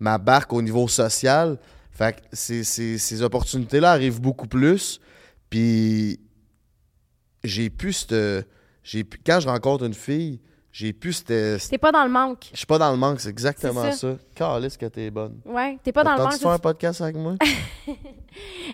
[0.00, 1.58] ma barque au niveau social.
[1.90, 5.00] Fait que ces, opportunités-là arrivent beaucoup plus.
[5.50, 6.20] Puis
[7.44, 8.46] j'ai pu cette.
[9.24, 10.40] Quand je rencontre une fille,
[10.72, 11.68] j'ai pu cette.
[11.68, 12.48] T'es pas dans le manque.
[12.50, 14.16] Je suis pas dans le manque, c'est exactement ça.
[14.34, 15.40] Calisse que t'es bonne.
[15.44, 16.32] Ouais, t'es pas dans le manque.
[16.32, 17.34] Tu faire un podcast avec moi?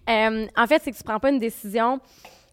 [0.09, 2.01] Euh, en fait, c'est que tu prends pas une décision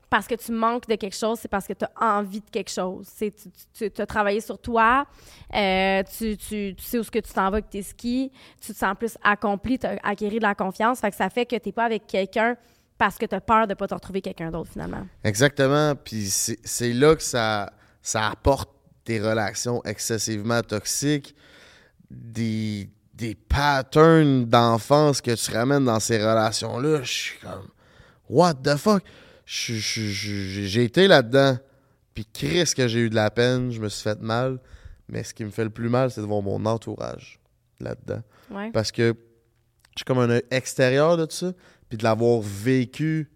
[0.10, 2.72] parce que tu manques de quelque chose, c'est parce que tu as envie de quelque
[2.72, 3.08] chose.
[3.16, 3.32] Tu,
[3.78, 5.06] tu, tu as travaillé sur toi,
[5.54, 8.78] euh, tu, tu, sais où ce que tu t'en vas avec tes skis, tu te
[8.78, 11.00] sens plus accompli, tu as acquis de la confiance.
[11.00, 12.58] Fait que ça fait que tu n'es pas avec quelqu'un
[12.98, 15.06] parce que tu as peur de ne pas te retrouver quelqu'un d'autre finalement.
[15.24, 15.94] Exactement.
[15.96, 18.75] Puis c'est là que ça, ça apporte
[19.06, 21.36] des relations excessivement toxiques,
[22.10, 27.04] des, des patterns d'enfance que tu ramènes dans ces relations-là.
[27.04, 27.68] Je suis comme,
[28.30, 29.04] what the fuck?
[29.46, 31.58] J'ai été là-dedans.
[32.14, 34.60] Puis Chris que j'ai eu de la peine, je me suis fait mal.
[35.08, 37.40] Mais ce qui me fait le plus mal, c'est de voir mon entourage.
[37.80, 38.22] là-dedans.
[38.52, 38.72] Ouais.
[38.72, 39.14] Parce que
[39.96, 41.54] je suis comme un œil extérieur de tout ça,
[41.90, 43.30] puis de l'avoir vécu.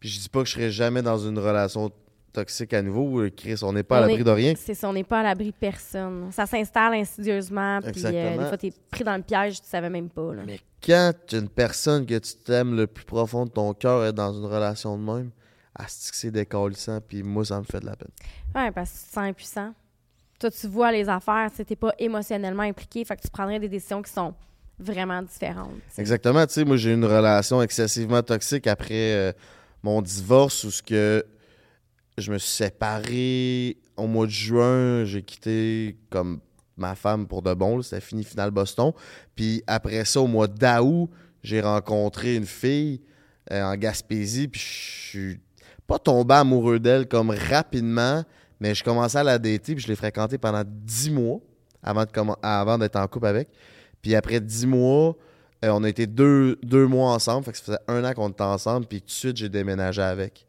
[0.00, 1.90] Puis je dis pas que je serai jamais dans une relation
[2.36, 3.20] toxique à nouveau.
[3.20, 4.52] euh, Chris, on n'est pas à l'abri de rien?
[4.56, 6.30] C'est ça, on n'est pas à l'abri de personne.
[6.30, 10.10] Ça s'installe insidieusement, puis euh, des fois, t'es pris dans le piège, tu savais même
[10.10, 10.34] pas.
[10.34, 10.42] Là.
[10.46, 14.32] Mais quand une personne que tu t'aimes le plus profond de ton cœur est dans
[14.32, 15.30] une relation de même,
[15.88, 18.10] c'est décalissant, puis moi, ça me fait de la peine.
[18.54, 19.74] Ouais, parce que tu te sens impuissant.
[20.38, 23.68] Toi, tu vois les affaires, tu n'es pas émotionnellement impliqué, fait que tu prendrais des
[23.68, 24.34] décisions qui sont
[24.78, 25.70] vraiment différentes.
[25.94, 26.00] tu.
[26.00, 26.46] Exactement.
[26.46, 29.32] Tu sais, moi, j'ai eu une relation excessivement toxique après euh,
[29.82, 31.24] mon divorce où ce que
[32.18, 35.04] je me suis séparé au mois de juin.
[35.04, 36.40] J'ai quitté comme
[36.76, 37.82] ma femme pour de bon.
[37.82, 38.92] C'était fini finale Boston.
[39.34, 41.10] Puis après ça, au mois d'août,
[41.42, 43.02] j'ai rencontré une fille
[43.52, 44.48] euh, en Gaspésie.
[44.48, 45.40] Puis je suis
[45.86, 48.24] pas tombé amoureux d'elle comme rapidement,
[48.60, 49.74] mais je commençais à la dater.
[49.74, 51.40] Puis je l'ai fréquentée pendant dix mois
[51.82, 52.04] avant
[52.42, 53.48] avant d'être en couple avec.
[54.00, 55.16] Puis après dix mois,
[55.64, 57.44] euh, on a été deux, deux mois ensemble.
[57.44, 58.86] Fait que ça faisait un an qu'on était ensemble.
[58.86, 60.46] Puis tout de suite, j'ai déménagé avec.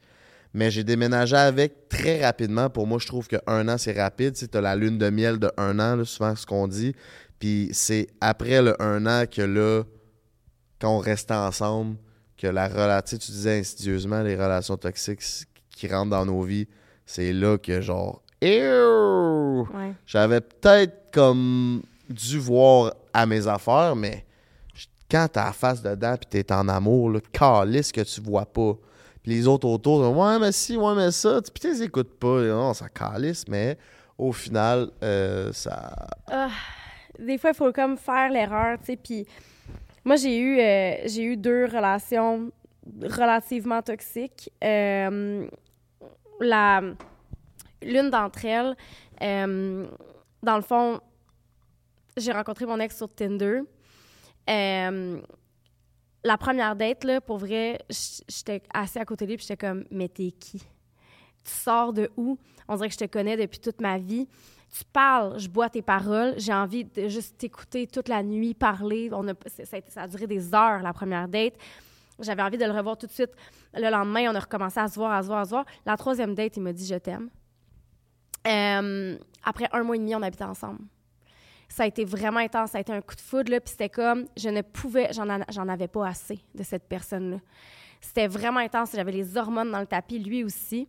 [0.53, 2.69] Mais j'ai déménagé avec très rapidement.
[2.69, 4.33] Pour moi, je trouve qu'un an, c'est rapide.
[4.33, 6.95] Tu as la lune de miel de un an, là, souvent ce qu'on dit.
[7.39, 9.83] Puis c'est après le un an que là,
[10.79, 11.97] quand on restait ensemble,
[12.37, 15.21] que la relation, tu disais insidieusement, les relations toxiques
[15.71, 16.67] qui rentrent dans nos vies,
[17.05, 18.21] c'est là que genre!
[18.41, 19.93] Ouais.
[20.05, 24.25] J'avais peut-être comme dû voir à mes affaires, mais
[25.09, 28.73] quand t'as la face dedans puis t'es en amour, là, calisse que tu vois pas.
[29.27, 31.41] Les autres autour, ouais, mais si, ouais, mais ça.
[31.41, 32.41] Puis tu les écoutes pas.
[32.43, 33.77] Non, ça calisse, mais
[34.17, 36.07] au final, euh, ça.
[36.31, 36.49] Ah,
[37.19, 38.95] des fois, il faut comme faire l'erreur, tu sais.
[38.95, 39.27] Puis
[40.05, 42.49] moi, j'ai eu, euh, eu deux relations
[43.03, 44.49] relativement toxiques.
[44.63, 45.45] Euh,
[46.39, 48.77] l'une d'entre elles,
[50.41, 51.01] dans le fond,
[52.15, 53.59] j'ai rencontré mon ex sur Tinder.
[56.27, 59.85] La première date, là, pour vrai, j'étais assise à côté de lui, puis j'étais comme,
[59.89, 60.59] mais t'es qui?
[60.59, 62.37] Tu sors de où?
[62.67, 64.27] On dirait que je te connais depuis toute ma vie
[64.69, 69.09] tu parles, je bois tes paroles, j'ai envie de juste t'écouter toute la nuit parler.
[69.13, 71.53] On a, ça a duré des heures, la première date.
[72.19, 73.31] J'avais envie de le revoir tout de suite.
[73.73, 75.65] Le lendemain, on a recommencé à se voir, à se voir, à se voir.
[75.85, 77.29] La troisième date, il m'a dit «je t'aime
[78.47, 80.79] Euh, Après un mois et demi, on habitait ensemble.
[81.69, 83.89] Ça a été vraiment intense, ça a été un coup de foudre, là, puis c'était
[83.89, 87.37] comme, je ne pouvais, j'en, en- j'en avais pas assez de cette personne-là.
[88.01, 90.87] C'était vraiment intense, j'avais les hormones dans le tapis, lui aussi.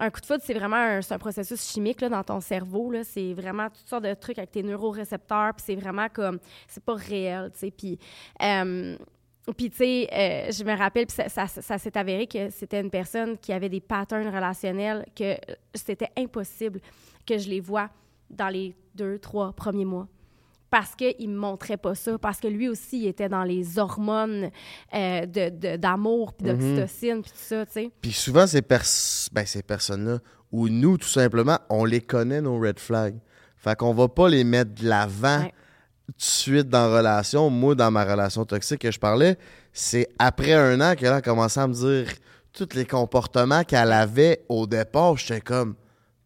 [0.00, 2.92] Un coup de foudre, c'est vraiment un, un processus chimique là, dans ton cerveau.
[3.02, 5.54] C'est vraiment toutes sortes de trucs avec tes neurorécepteurs.
[5.54, 6.38] Puis c'est vraiment comme...
[6.68, 7.70] C'est pas réel, tu sais.
[7.72, 7.98] Puis...
[8.40, 8.96] euh,
[9.56, 12.90] tu sais, euh, je me rappelle, puis ça, ça- ça s'est avéré que c'était une
[12.90, 16.80] personne qui avait des patterns relationnels que euh, c'était impossible
[17.26, 17.88] que je les vois
[18.30, 20.06] dans les deux, trois premiers mois.
[20.70, 24.50] Parce qu'il me montrait pas ça, parce que lui aussi, il était dans les hormones
[24.94, 27.90] euh, de, de- d'amour, puis d'oxytocine, puis tout ça, tu sais.
[28.02, 28.84] Puis souvent, ces, pers-
[29.32, 30.18] ben, ces personnes-là,
[30.52, 33.16] ou nous, tout simplement, on les connaît, nos red flags.
[33.56, 35.52] Fait qu'on va pas les mettre de l'avant Ouais.
[36.06, 37.48] tout de suite dans la relation.
[37.50, 39.36] Moi, dans ma relation toxique que je parlais,
[39.72, 42.12] c'est après un an qu'elle a commencé à me dire
[42.52, 45.16] tous les comportements qu'elle avait au départ.
[45.16, 45.74] J'étais comme,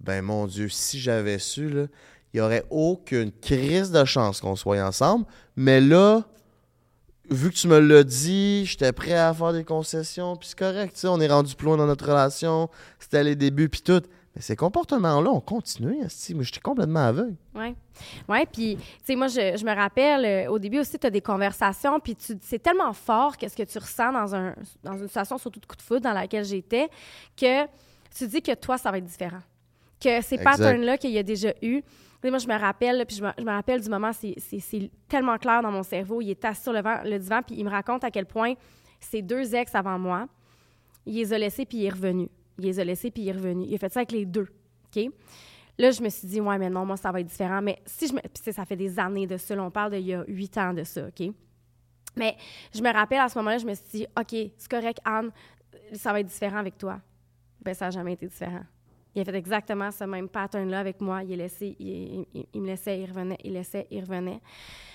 [0.01, 1.87] ben mon Dieu, si j'avais su, là,
[2.33, 5.27] il n'y aurait aucune crise de chance qu'on soit ensemble.
[5.57, 6.25] Mais là,
[7.31, 10.95] vu que tu me l'as dit, j'étais prêt à faire des concessions, puis c'est correct,
[10.95, 12.69] tu sais, on est rendu plus loin dans notre relation,
[12.99, 14.03] c'était les débuts, puis tout.
[14.35, 17.37] Mais ces comportements-là ont continué, moi j'étais complètement aveugle.
[17.55, 17.75] Oui.
[18.31, 21.11] Oui, puis, tu sais, moi, je, je me rappelle, euh, au début aussi, tu as
[21.11, 25.37] des conversations, puis c'est tellement fort qu'est-ce que tu ressens dans, un, dans une situation,
[25.37, 26.89] surtout de coup de foudre, dans laquelle j'étais,
[27.37, 27.67] que
[28.17, 29.43] tu dis que toi, ça va être différent.
[30.01, 31.83] Que ces patterns-là qu'il y a déjà eu,
[32.31, 35.63] moi, je me rappelle, puis je me, je me rappelle du moment, c'est- tellement clair
[35.63, 36.21] dans mon cerveau.
[36.21, 38.55] Il est assis sur le, vent- divan, puis il me raconte à quel point
[39.01, 40.29] ses deux ex avant moi,
[41.05, 42.29] il les a laissés, puis il est revenu.
[42.59, 43.65] Il les a laissés, puis il est revenu.
[43.67, 44.47] Il a fait ça avec les deux.
[44.95, 45.11] OK?
[45.79, 47.61] Là, je me suis dit, ouais, mais non, moi, ça va être différent.
[47.63, 48.21] Mais si je me.
[48.53, 49.61] Ça fait des années de ça.
[49.61, 51.29] on parle d'il y a huit ans de ça, OK?
[52.15, 52.37] Mais
[52.75, 55.31] je me rappelle à ce moment-là, je me suis dit, OK, c'est correct, Anne,
[55.95, 57.01] ça va être différent avec toi.
[57.63, 58.63] Ben, ça n'a jamais été différent.
[59.15, 61.23] Il a fait exactement ce même pattern-là avec moi.
[61.23, 64.41] Il, est laissé, il, il- il me laissait, il revenait, il laissait, il revenait.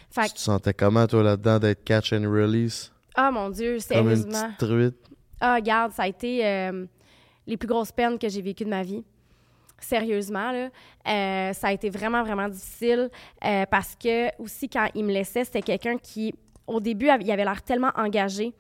[0.10, 2.92] Fait Tu que, te sentais comment, toi, là-dedans, d'être catch and release?
[3.16, 4.48] ah mon Dieu, Comme une sérieusement.
[4.58, 4.96] petite truite?
[5.40, 6.86] Ah, regarde, ça a été euh,
[7.46, 9.04] les plus grosses peines que j'ai vécues de ma vie.
[9.80, 10.70] Sérieusement, là.
[11.08, 13.10] Euh, ça a été vraiment, vraiment difficile
[13.46, 16.34] euh, parce que, aussi, quand il me laissait, c'était quelqu'un qui,
[16.66, 18.54] au début, il avait l'air tellement engagé.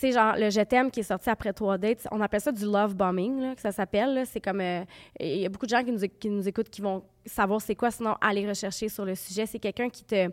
[0.00, 2.64] Sais, genre, le Je t'aime qui est sorti après trois dates, on appelle ça du
[2.64, 4.24] love bombing, là, que ça s'appelle.
[4.26, 4.60] C'est comme.
[4.60, 4.82] euh,
[5.20, 7.74] Il y a beaucoup de gens qui nous, qui nous écoutent qui vont savoir c'est
[7.74, 9.46] quoi, sinon aller rechercher sur le sujet.
[9.46, 10.28] C'est quelqu'un qui te.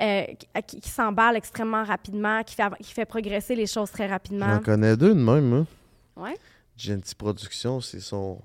[0.00, 0.24] euh,
[0.66, 4.54] qui, qui s'emballe extrêmement rapidement, qui fait, qui fait progresser les choses très rapidement.
[4.56, 5.66] J'en connais deux de même, moi.
[6.16, 6.34] Ouais.
[6.76, 8.40] Genty Production, c'est son,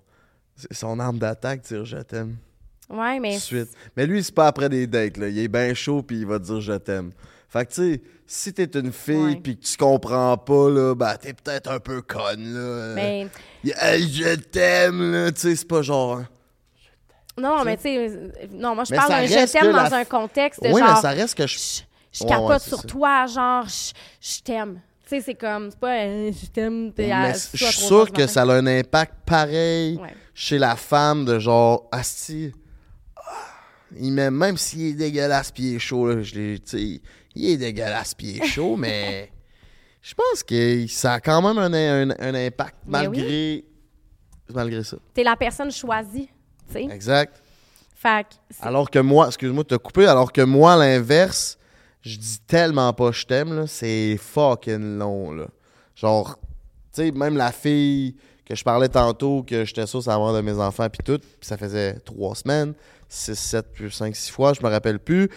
[0.56, 2.38] c'est son arme d'attaque, dire je t'aime.
[2.90, 3.36] Ouais, Tout mais.
[3.36, 3.70] de suite.
[3.96, 5.30] Mais lui, c'est pas après des dates, là.
[5.30, 7.12] Il est bien chaud, puis il va dire je t'aime.
[7.52, 11.16] Fait que, tu sais, si t'es une fille, puis que tu comprends pas, là, ben,
[11.18, 12.94] t'es peut-être un peu conne, là.
[12.96, 13.28] mais
[13.66, 15.32] Hey, je t'aime, là.
[15.34, 16.20] Tu sais, c'est pas genre.
[16.20, 16.28] hein.
[17.38, 18.10] non, mais tu sais,
[18.52, 20.94] non, moi, je Mais parle d'un je t'aime dans un contexte de Oui, genre.
[20.96, 21.58] mais ça reste que je.
[22.14, 22.88] je, capote ouais, sur ça.
[22.88, 23.92] toi, genre, je,
[24.22, 24.80] je t'aime.
[25.04, 28.46] Tu sais, c'est comme, c'est pas euh, je t'aime, je suis sûr que ça a
[28.54, 30.14] un impact pareil Ouais.
[30.34, 32.54] chez la femme de genre, Asti,
[33.18, 33.22] ah,
[34.00, 37.02] il m'aime, même s'il est dégueulasse pied chaud, là, je l'ai, tu sais,
[37.36, 39.32] il est dégueulasse pied chaud, mais
[40.02, 43.66] je pense que ça a quand même un, un- un impact Mais malgré,
[44.54, 44.98] malgré ça.
[45.14, 46.28] T'es la personne choisie,
[46.68, 46.84] tu sais.
[46.86, 47.42] Exact.
[47.96, 51.58] Fait que Alors que moi, excuse-moi de te couper, alors que moi, à l'inverse,
[52.02, 55.46] je dis tellement pas je t'aime, là, c'est fucking long, là.
[55.96, 56.40] Genre,
[56.94, 60.54] tu sais, même la fille que je parlais tantôt, que j'étais sûr savoir de mes
[60.54, 62.74] enfants, puis tout, puis ça faisait trois semaines,
[63.08, 65.30] six, sept, puis cinq, six fois, je me rappelle plus,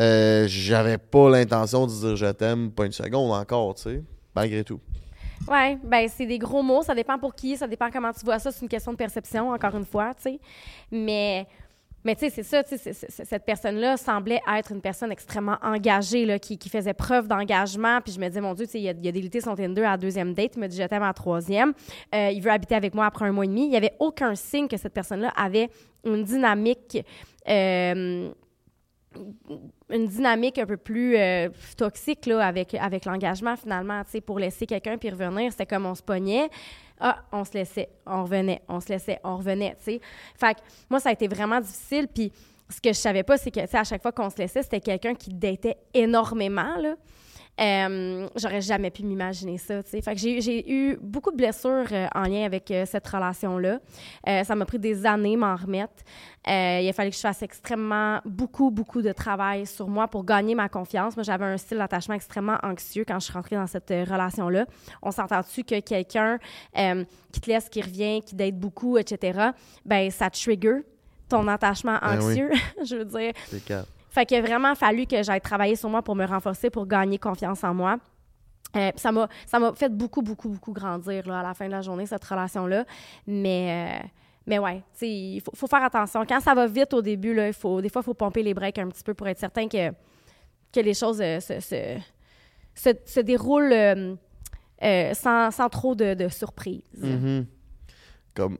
[0.00, 4.02] euh, j'avais pas l'intention de dire je t'aime, pas une seconde encore, tu sais,
[4.34, 4.80] malgré tout.
[5.48, 8.38] Ouais, ben c'est des gros mots, ça dépend pour qui, ça dépend comment tu vois
[8.38, 10.40] ça, c'est une question de perception, encore une fois, tu sais.
[10.92, 11.48] Mais,
[12.04, 16.26] mais tu sais, c'est ça, tu sais, cette personne-là semblait être une personne extrêmement engagée,
[16.26, 18.88] là, qui, qui faisait preuve d'engagement, puis je me disais, mon Dieu, tu sais, il
[18.88, 21.72] a, il a délité son à deuxième date, il m'a dit, je t'aime à troisième,
[22.14, 24.36] Euh, il veut habiter avec moi après un mois et demi, il n'y avait aucun
[24.36, 25.70] signe que cette personne-là avait
[26.04, 27.04] une dynamique...
[27.48, 28.30] euh,
[29.90, 35.52] une dynamique un peu plus euh, toxique avec, l'engagement finalement, pour laisser quelqu'un puis revenir,
[35.52, 36.48] c'était comme on se pognait,
[37.00, 40.00] ah, on se laissait, on revenait, on se laissait, on revenait, tu sais.
[40.36, 42.32] Fait que moi, ça a été vraiment difficile, puis
[42.68, 45.14] ce que je savais pas, c'est que, à chaque fois qu'on se laissait, c'était quelqu'un
[45.14, 46.94] qui datait énormément, là.
[47.60, 50.00] Euh, J'aurais jamais pu m'imaginer ça, tu sais.
[50.00, 53.78] Fait que j'ai eu beaucoup de blessures euh, en lien avec euh, cette relation-là.
[54.44, 55.92] Ça m'a pris des années m'en remettre.
[56.46, 60.54] Il a fallu que je fasse extrêmement beaucoup, beaucoup de travail sur moi pour gagner
[60.54, 61.16] ma confiance.
[61.16, 64.66] Moi, j'avais un style d'attachement extrêmement anxieux quand je suis rentrée dans cette relation-là.
[65.02, 66.38] On s'entend-tu que quelqu'un
[67.32, 69.50] qui te laisse, qui revient, qui date beaucoup, etc.,
[69.84, 70.82] ben ça trigger
[71.28, 72.24] ton attachement Ben oui.
[72.24, 72.50] anxieux,
[72.84, 73.32] je veux dire.
[74.12, 77.16] Fait qu'il a vraiment fallu que j'aille travailler sur moi pour me renforcer, pour gagner
[77.16, 77.96] confiance en moi.
[78.76, 82.04] Euh, ça m'a fait beaucoup, beaucoup, beaucoup grandir là, à la fin de la journée,
[82.04, 82.84] cette relation-là.
[83.26, 84.06] Mais, euh,
[84.46, 86.26] mais ouais, il faut, faire attention.
[86.26, 88.78] Quand ça va vite au début, là, faut, des fois, il faut pomper les breaks
[88.78, 91.60] un petit peu pour être certain que, que les choses euh, se,
[92.74, 96.82] se, se, déroulent euh, sans, sans trop de, de surprises.
[96.98, 97.46] Mhm.
[98.34, 98.58] Comme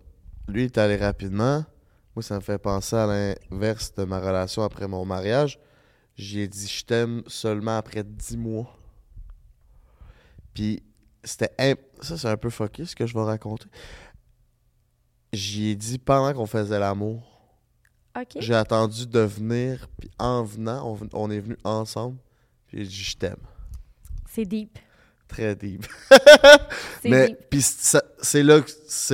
[0.49, 1.67] lui il est allé rapidement,
[2.15, 5.59] moi ça me fait penser à l'inverse de ma relation après mon mariage.
[6.17, 8.79] J'y ai dit je t'aime seulement après 10 mois.
[10.55, 10.83] Puis
[11.25, 13.69] c'était imp- ça c'est un peu fucké ce que je vais raconter.
[15.33, 17.33] J'y ai dit pendant qu'on faisait l'amour.
[18.39, 22.19] J'ai attendu de venir puis en venant on, est venu ensemble.
[22.67, 23.37] Puis j'ai dit je t'aime.
[24.31, 24.79] C'est deep.
[25.29, 25.87] Très deep.
[27.05, 27.39] Mais deep.
[27.49, 28.61] puis c'est là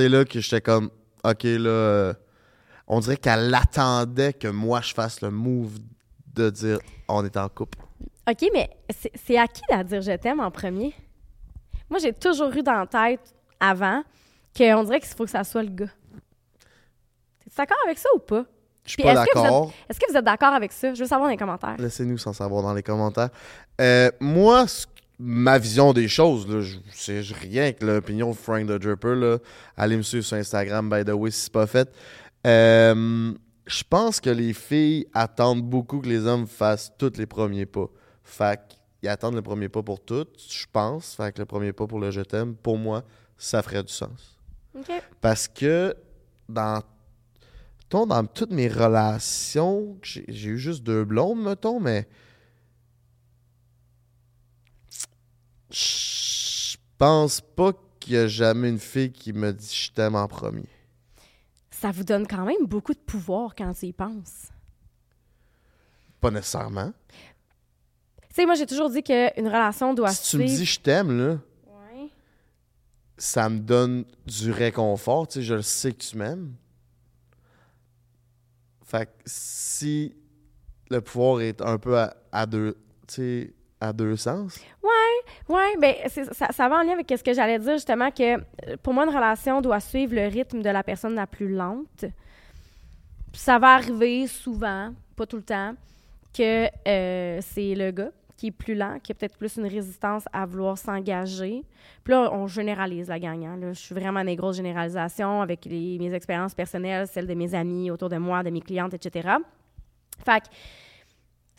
[0.09, 0.89] là que j'étais comme
[1.23, 2.13] OK là euh,
[2.89, 5.77] on dirait qu'elle attendait que moi je fasse le move
[6.33, 7.77] de dire on est en couple.
[8.29, 8.69] OK, mais
[9.15, 10.93] c'est à qui de dire je t'aime en premier?
[11.89, 14.03] Moi, j'ai toujours eu dans la tête avant
[14.55, 15.89] qu'on dirait qu'il faut que ça soit le gars.
[17.43, 18.45] T'es d'accord avec ça ou pas?
[18.85, 19.73] Je suis Puis pas est-ce que vous d'accord.
[19.89, 20.93] Est-ce que vous êtes d'accord avec ça?
[20.93, 21.75] Je veux savoir dans les commentaires.
[21.79, 23.29] Laissez-nous sans savoir dans les commentaires.
[23.81, 24.85] Euh, moi ce-
[25.19, 29.37] ma vision des choses là, je sais rien avec l'opinion de Frank the Dripper là.
[29.75, 31.91] Allez me suivre sur Instagram by the way si c'est pas fait.
[32.47, 33.33] Euh,
[33.65, 37.87] je pense que les filles attendent beaucoup que les hommes fassent tous les premiers pas.
[38.23, 38.59] Fait
[38.99, 41.13] qu'ils attendent le premier pas pour toutes, je pense.
[41.15, 43.03] Fait que le premier pas pour le je t'aime, pour moi,
[43.37, 44.39] ça ferait du sens.
[45.21, 45.95] Parce que
[46.47, 46.81] dans,
[47.89, 52.07] dans toutes mes relations, j'ai j'ai eu juste deux blondes, mettons, mais
[55.69, 60.27] je pense pas qu'il y a jamais une fille qui me dit je t'aime en
[60.27, 60.78] premier.
[61.79, 64.49] Ça vous donne quand même beaucoup de pouvoir quand tu y penses.
[66.19, 66.91] Pas nécessairement.
[68.29, 70.59] Tu sais, moi, j'ai toujours dit qu'une relation doit Si tu me suivre...
[70.59, 72.09] dis je t'aime, là, Ouais.
[73.17, 75.27] ça me donne du réconfort.
[75.27, 76.53] Tu sais, je le sais que tu m'aimes.
[78.83, 80.15] Fait que si
[80.89, 82.75] le pouvoir est un peu à, à deux,
[83.07, 84.59] tu sais, à deux sens,
[85.47, 88.77] Oui, bien, ça, ça, va en lien avec ce que j'allais dire, justement, que euh,
[88.83, 92.05] pour moi, une relation doit suivre le rythme de la personne la plus lente.
[93.33, 95.73] ça va arriver souvent, pas tout le temps,
[96.33, 100.23] que euh, c'est le gars qui est plus lent, qui a peut-être plus une résistance
[100.31, 101.65] à vouloir s'engager.
[102.05, 103.43] Puis là, on généralise la gang.
[103.43, 103.59] Hein.
[103.61, 107.91] je suis vraiment dans des grosses généralisations avec mes expériences personnelles, celles de mes amis
[107.91, 109.29] autour de moi, de mes clientes, etc.
[110.23, 110.45] Fait que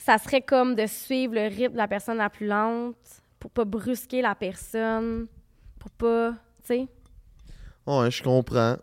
[0.00, 2.96] ça serait comme de suivre le rythme de la personne la plus lente
[3.38, 5.26] pour pas brusquer la personne,
[5.78, 6.32] pour pas,
[6.62, 6.88] tu sais.
[7.86, 8.76] Ouais, je comprends.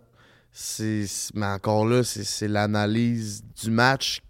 [0.51, 4.21] C'est, mais encore là, c'est l'analyse du match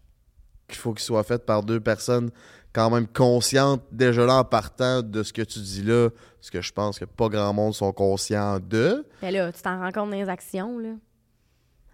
[0.68, 2.30] qu'il faut qu'il soit faite par deux personnes
[2.74, 6.62] quand même conscientes déjà là en partant de ce que tu dis là, parce que
[6.62, 9.06] je pense que pas grand monde sont conscients de.
[9.22, 10.92] Mais là, tu t'en rends compte dans les actions, là,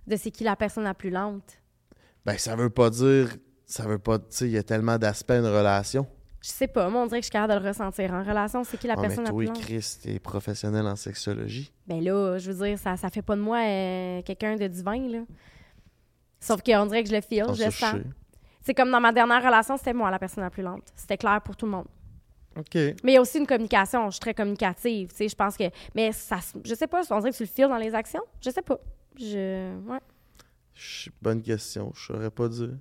[0.08, 1.60] de c'est qui la personne la plus lente.
[2.26, 3.36] Ben, ça veut pas dire,
[3.66, 6.08] ça veut pas, tu sais, il y a tellement d'aspects à une relation.
[6.42, 8.12] Je sais pas, moi, on dirait que je suis capable de le ressentir.
[8.14, 10.98] En relation, c'est qui la ah, personne mais toi, la plus Chris, t'es professionnel en
[10.98, 11.72] sexologie.
[11.88, 15.08] Ben là, je veux dire, ça, ça fait pas de moi euh, quelqu'un de divin,
[15.08, 15.20] là.
[16.42, 17.96] Sauf qu'on dirait que je le file, ah, je sens.
[18.62, 20.84] C'est comme dans ma dernière relation, c'était moi la personne la plus lente.
[20.96, 21.88] C'était clair pour tout le monde.
[22.58, 22.76] OK.
[22.76, 24.08] Mais il y a aussi une communication.
[24.08, 25.30] Je suis très communicative, tu sais.
[25.30, 25.64] Je pense que.
[25.96, 28.24] Mais ça, je sais pas, on dirait que tu le files dans les actions.
[28.42, 28.80] Je sais pas.
[29.18, 29.76] Je.
[29.88, 30.00] Ouais.
[31.22, 31.92] Bonne question.
[31.96, 32.78] Je saurais pas dire.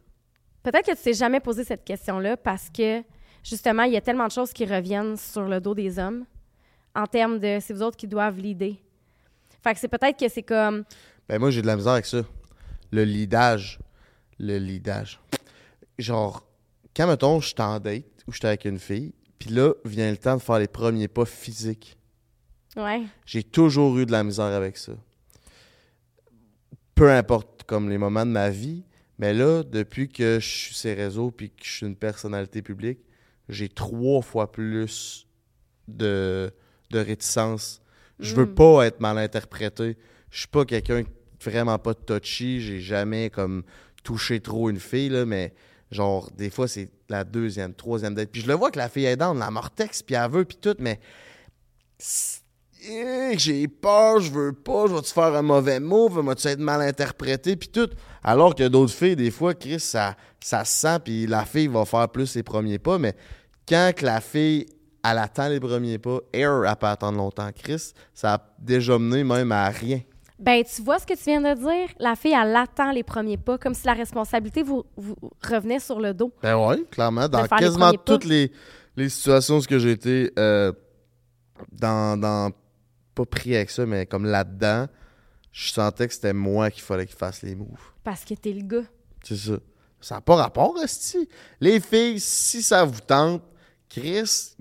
[0.62, 3.02] Peut-être que tu t'es jamais posé cette question-là parce que
[3.42, 6.24] justement, il y a tellement de choses qui reviennent sur le dos des hommes
[6.94, 8.74] en termes de c'est vous autres qui doivent leader.
[9.62, 10.84] Fait que c'est peut-être que c'est comme.
[11.28, 12.22] Ben moi, j'ai de la misère avec ça.
[12.90, 13.78] Le leadage.
[14.38, 15.20] Le leadage.
[15.98, 16.44] Genre,
[16.94, 20.10] quand, mettons, je suis en date ou je suis avec une fille, puis là, vient
[20.10, 21.96] le temps de faire les premiers pas physiques.
[22.76, 23.02] Ouais.
[23.24, 24.92] J'ai toujours eu de la misère avec ça.
[26.94, 28.84] Peu importe, comme les moments de ma vie,
[29.18, 32.98] mais là, depuis que je suis ces réseaux puis que je suis une personnalité publique,
[33.48, 35.26] j'ai trois fois plus
[35.88, 36.50] de,
[36.90, 37.80] de réticence.
[38.18, 38.54] Je veux mm.
[38.54, 39.96] pas être mal interprété.
[40.30, 41.02] Je suis pas quelqu'un
[41.40, 42.60] vraiment pas touchy.
[42.60, 43.64] J'ai jamais comme
[44.02, 45.52] touché trop une fille, là, mais
[45.90, 48.30] genre, des fois, c'est la deuxième, troisième date.
[48.30, 50.58] Puis je le vois que la fille est dans la mortex, puis elle veut, puis
[50.60, 50.98] tout, mais
[52.88, 56.58] eh, j'ai peur, je veux pas, je vais te faire un mauvais move, vas-tu être
[56.58, 57.88] mal interprété, puis tout.
[58.22, 61.84] Alors que d'autres filles, des fois, Chris, ça, ça se sent, puis la fille va
[61.84, 63.14] faire plus ses premiers pas, mais
[63.68, 64.66] quand que la fille,
[65.04, 67.50] elle attend les premiers pas, Air, elle peut attendre longtemps.
[67.54, 70.00] Chris, ça a déjà mené même à rien.
[70.38, 71.88] Ben, tu vois ce que tu viens de dire?
[72.00, 75.14] La fille, elle attend les premiers pas, comme si la responsabilité vous, vous
[75.48, 76.32] revenait sur le dos.
[76.42, 77.28] Ben oui, clairement.
[77.28, 78.50] Dans quasiment toutes les,
[78.96, 80.72] les, situations où j'ai été euh,
[81.70, 82.50] dans, dans,
[83.14, 84.86] pas pris avec ça, mais comme là-dedans,
[85.52, 87.92] je sentais que c'était moi qu'il fallait qu'il fasse les moves.
[88.02, 88.86] Parce que t'es le gars.
[89.22, 89.58] C'est ça.
[90.00, 91.28] Ça n'a pas rapport, Esti.
[91.60, 93.42] Les filles, si ça vous tente,
[93.88, 94.56] Chris,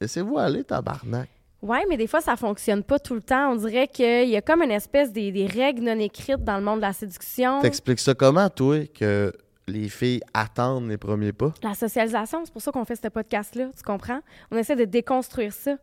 [0.00, 1.28] laissez-vous aller, tabarnak.
[1.60, 3.52] Oui, mais des fois, ça fonctionne pas tout le temps.
[3.52, 6.76] On dirait qu'il y a comme une espèce des, règles non écrites dans le monde
[6.76, 7.60] de la séduction.
[7.60, 9.32] T'expliques ça comment, toi, que
[9.66, 11.52] les filles attendent les premiers pas?
[11.62, 14.20] La socialisation, c'est pour ça qu'on fait ce podcast-là, tu comprends?
[14.52, 15.76] On essaie de déconstruire ça.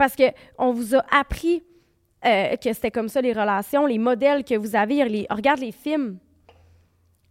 [0.00, 0.22] Parce que
[0.56, 1.62] on vous a appris
[2.24, 5.06] euh, que c'était comme ça les relations, les modèles que vous avez.
[5.06, 6.16] Les, regarde les films.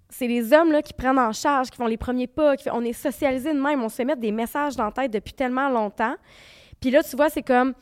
[0.08, 2.54] C'est les hommes là, qui prennent en charge, qui font les premiers pas.
[2.72, 3.82] on est socialisés de même.
[3.82, 6.14] On se fait mettre des messages dans la tête depuis tellement longtemps.
[6.80, 7.74] Puis là, tu vois, c'est comme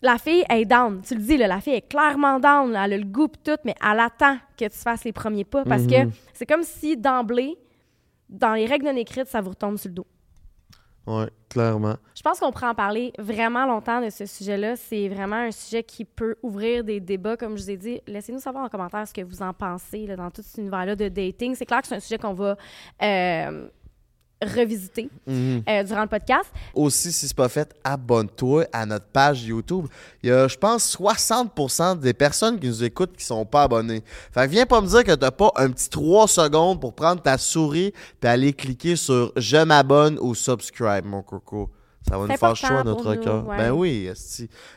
[0.00, 1.02] la fille est down.
[1.02, 2.76] Tu le dis, là, la fille est clairement down.
[2.76, 5.84] elle a le goût tout, mais elle attend que tu fasses les premiers pas parce
[5.84, 6.12] que mhm.
[6.32, 7.58] c'est comme si d'emblée,
[8.28, 10.06] dans les règles non écrites, ça vous retombe sur le dos.
[11.06, 11.96] Oui, clairement.
[12.16, 14.74] Je pense qu'on pourrait en parler vraiment longtemps de ce sujet-là.
[14.76, 18.00] C'est vraiment un sujet qui peut ouvrir des débats, comme je vous ai dit.
[18.08, 21.54] Laissez-nous savoir en commentaire ce que vous en pensez dans tout cet univers-là de dating.
[21.54, 22.56] C'est clair que c'est un sujet qu'on va
[23.02, 23.68] euh,
[24.42, 25.62] revisiter mhm.
[25.68, 26.50] euh, durant le podcast.
[26.74, 29.86] Aussi, si c'est pas fait, abonne-toi à notre page YouTube.
[30.22, 34.02] Il y a, je pense, 60% des personnes qui nous écoutent qui sont pas abonnés.
[34.32, 37.22] Fait que viens pas me dire que t'as pas un petit 3 secondes pour prendre
[37.22, 41.70] ta souris et aller cliquer sur «Je m'abonne» ou «Subscribe», mon coco.
[42.08, 43.44] Ça va nous faire chaud à notre cœur.
[43.44, 44.10] Ben oui,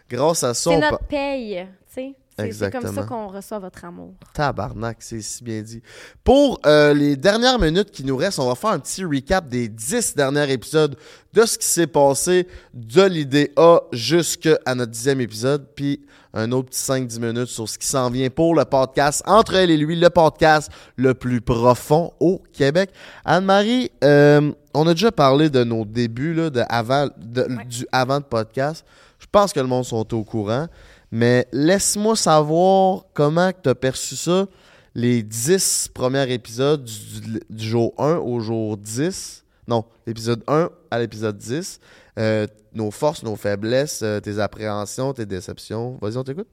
[0.10, 0.72] grâce à ça...
[0.72, 2.16] C'est notre paye, tu sais.
[2.52, 4.14] C'est comme ça qu'on reçoit votre amour.
[4.34, 5.82] Tabarnak, c'est si bien dit.
[6.24, 9.68] Pour euh, les dernières minutes qui nous restent, on va faire un petit recap des
[9.68, 10.96] dix derniers épisodes
[11.34, 16.02] de ce qui s'est passé de l'idée A jusqu'à notre dixième épisode, puis
[16.34, 19.72] un autre petit 5-10 minutes sur ce qui s'en vient pour le podcast Entre elle
[19.72, 22.92] et lui, le podcast le plus profond au Québec.
[23.26, 28.26] Anne-Marie, euh, on a déjà parlé de nos débuts, là, de avant, du avant de
[28.26, 28.86] podcast.
[29.20, 30.68] Je pense que le monde sont au courant.
[31.12, 34.48] Mais laisse-moi savoir comment tu as perçu ça,
[34.94, 39.46] les 10 premiers épisodes du, jour 1 au jour 10.
[39.68, 41.80] Non, l'épisode 1 à l'épisode 10.
[42.18, 45.98] euh, nos forces, nos faiblesses, euh, tes appréhensions, tes déceptions.
[46.02, 46.48] Vas-y, on t'écoute.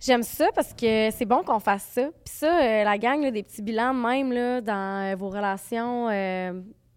[0.00, 2.02] J'aime ça parce que c'est bon qu'on fasse ça.
[2.24, 6.08] Puis ça, la gang, des petits bilans même là, dans vos relations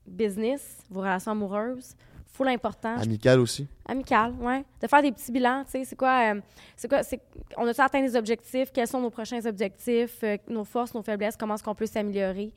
[0.07, 1.95] business, vos relations amoureuses,
[2.34, 2.97] full important.
[2.97, 3.67] Amical aussi.
[3.88, 4.63] Amical, oui.
[4.81, 6.41] De faire des petits bilans, tu sais, c'est quoi, euh,
[6.75, 7.21] c'est quoi, c'est,
[7.57, 8.71] on a-tu atteint des objectifs?
[8.73, 10.17] Quels sont nos prochains objectifs?
[10.23, 12.51] Euh, nos forces, nos faiblesses, comment est-ce qu'on peut s'améliorer?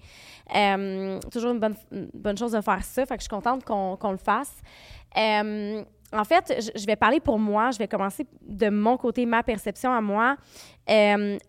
[0.54, 1.74] Euh, toujours une bonne,
[2.14, 4.54] bonne chose de faire ça, fait que je suis contente qu'on, le fasse.
[5.14, 7.70] en fait, je vais parler pour moi.
[7.70, 10.36] Je vais commencer de mon côté, ma perception à moi.
[10.86, 10.94] tu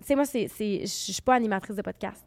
[0.02, 2.27] sais, moi, c'est, c'est, je suis pas animatrice de podcast.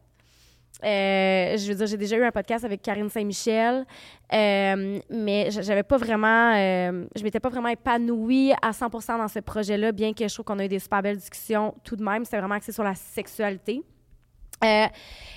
[0.85, 3.85] Euh, je veux dire, j'ai déjà eu un podcast avec Karine Saint-Michel,
[4.33, 9.41] euh, mais j'avais pas vraiment, euh, je m'étais pas vraiment épanouie à 100% dans ce
[9.41, 12.25] projet-là, bien que je trouve qu'on a eu des super belles discussions tout de même.
[12.25, 13.83] C'était vraiment axé sur la sexualité.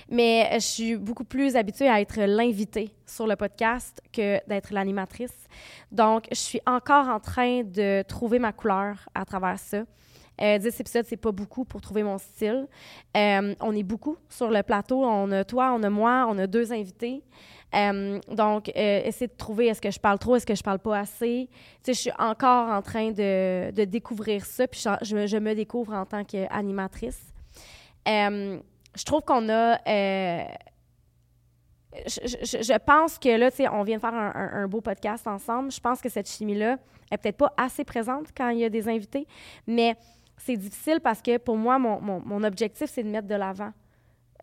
[0.10, 5.48] mais je suis beaucoup plus habituée à être l'invitée sur le podcast que d'être l'animatrice.
[5.92, 9.84] Donc, je suis encore en train de trouver ma couleur à travers ça.
[10.42, 12.68] Euh, 10 épisodes, c'est pas beaucoup pour trouver mon style.
[13.16, 15.04] Euh, on est beaucoup sur le plateau.
[15.04, 17.24] On a toi, on a moi, on a deux invités.
[17.76, 20.80] Euh, donc, euh, essayer de trouver est-ce que je parle trop, est-ce que je parle
[20.80, 21.50] pas assez.
[21.52, 25.56] Tu sais, je suis encore en train de, de découvrir ça, puis je, je, me
[25.56, 27.34] découvre en tant qu'animatrice.
[28.06, 29.80] je trouve qu'on a.
[32.08, 35.28] Je, je, pense que là, tu sais, on vient de faire un, un, beau podcast
[35.28, 35.72] ensemble.
[35.72, 36.78] Je pense que cette chimie-là
[37.12, 39.28] est peut-être pas assez présente quand il y a des invités,
[39.68, 39.96] mais
[40.46, 43.72] c'est difficile parce que pour moi, mon, mon, objectif, c'est de mettre de l'avant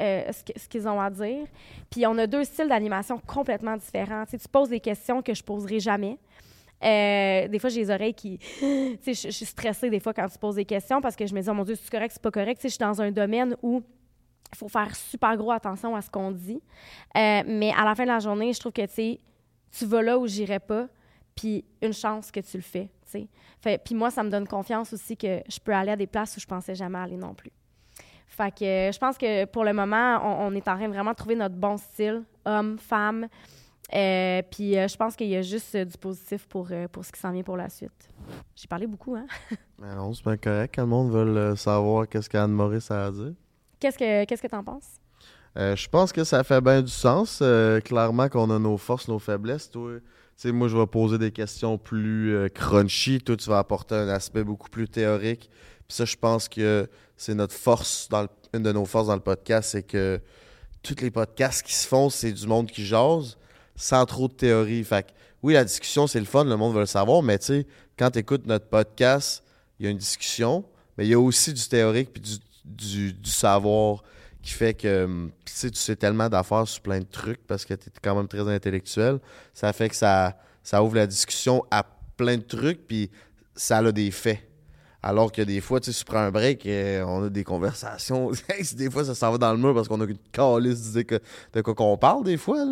[0.01, 1.47] euh, ce, qu'ils ont à dire.
[1.91, 4.25] Puis on a deux styles d'animation complètement différents.
[4.25, 6.19] Tu, tu poses des questions que je poserai jamais.
[6.83, 8.39] Euh, des fois, j'ai les oreilles qui.
[8.59, 11.35] tu sais, je, suis stressée des fois quand tu poses des questions parce que je
[11.35, 12.61] me dis, oh mon Dieu, c'est correct, c'est pas correct.
[12.61, 13.83] Tu sais, je suis dans un domaine où
[14.53, 16.63] il faut faire super gros attention à ce qu'on dit.
[17.17, 19.21] Euh, mais à la fin de la journée, je trouve que, tu sais,
[19.71, 20.89] tu vas là où j'irai pas,
[21.37, 22.89] puis une chance que tu le fais.
[23.63, 26.41] Puis moi, ça me donne confiance aussi que je peux aller à des places où
[26.41, 27.53] je pensais jamais aller non plus.
[28.31, 31.15] Fait que euh, je pense que pour le moment, on, est en train de vraiment
[31.15, 33.27] trouver notre bon style, homme, femme.
[33.93, 37.19] Euh, puis euh, je pense qu'il y a juste du positif pour, pour ce qui
[37.19, 38.09] s'en vient pour la suite.
[38.55, 39.27] J'ai parlé beaucoup, hein?
[39.81, 40.73] Mais non, c'est bien correct.
[40.77, 43.33] Quand le monde veut savoir qu'est-ce qu'Anne Maurice a à dire.
[43.81, 45.01] Qu'est-ce que qu'est-ce que t'en penses?
[45.57, 47.43] je pense que ça fait bien du sens.
[47.85, 49.69] clairement qu'on a nos forces, nos faiblesses.
[49.71, 49.99] Toi,
[50.41, 53.21] sais, moi, je vais poser des questions plus euh, crunchy.
[53.21, 55.51] Toi, tu vas apporter un aspect beaucoup plus théorique.
[55.87, 59.21] Puis ça, je pense que c'est notre force, dans une de nos forces dans le
[59.21, 60.21] podcast, c'est que
[60.83, 63.37] tous les podcasts qui se font, c'est du monde qui jase
[63.77, 64.83] sans trop de théorie.
[64.83, 65.13] Fait que,
[65.43, 67.67] oui, la discussion, c'est le fun, le monde veut le savoir, mais tu sais,
[67.99, 69.43] quand tu écoutes notre podcast,
[69.79, 70.65] il y a une discussion,
[70.97, 72.23] mais il y a aussi du théorique puis
[72.65, 74.03] du, du savoir
[74.43, 77.89] qui fait que hum, tu sais, tellement d'affaires sur plein de trucs parce que tu
[77.89, 79.19] es quand même très intellectuel.
[79.55, 81.85] Ça fait que ça, ça ouvre la discussion à
[82.17, 83.11] plein de trucs, puis
[83.55, 84.41] ça a des faits.
[85.03, 88.31] Alors que des fois, tu prends un break et on a des conversations.
[88.77, 91.21] des fois, ça s'en va dans le mur parce qu'on a une calice de,
[91.53, 92.67] de quoi qu'on parle des fois.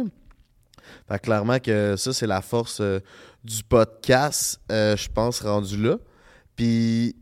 [1.09, 3.01] Fait clairement que ça, c'est la force euh,
[3.45, 5.97] du podcast, euh, je pense, rendu là.
[6.55, 7.17] Puis,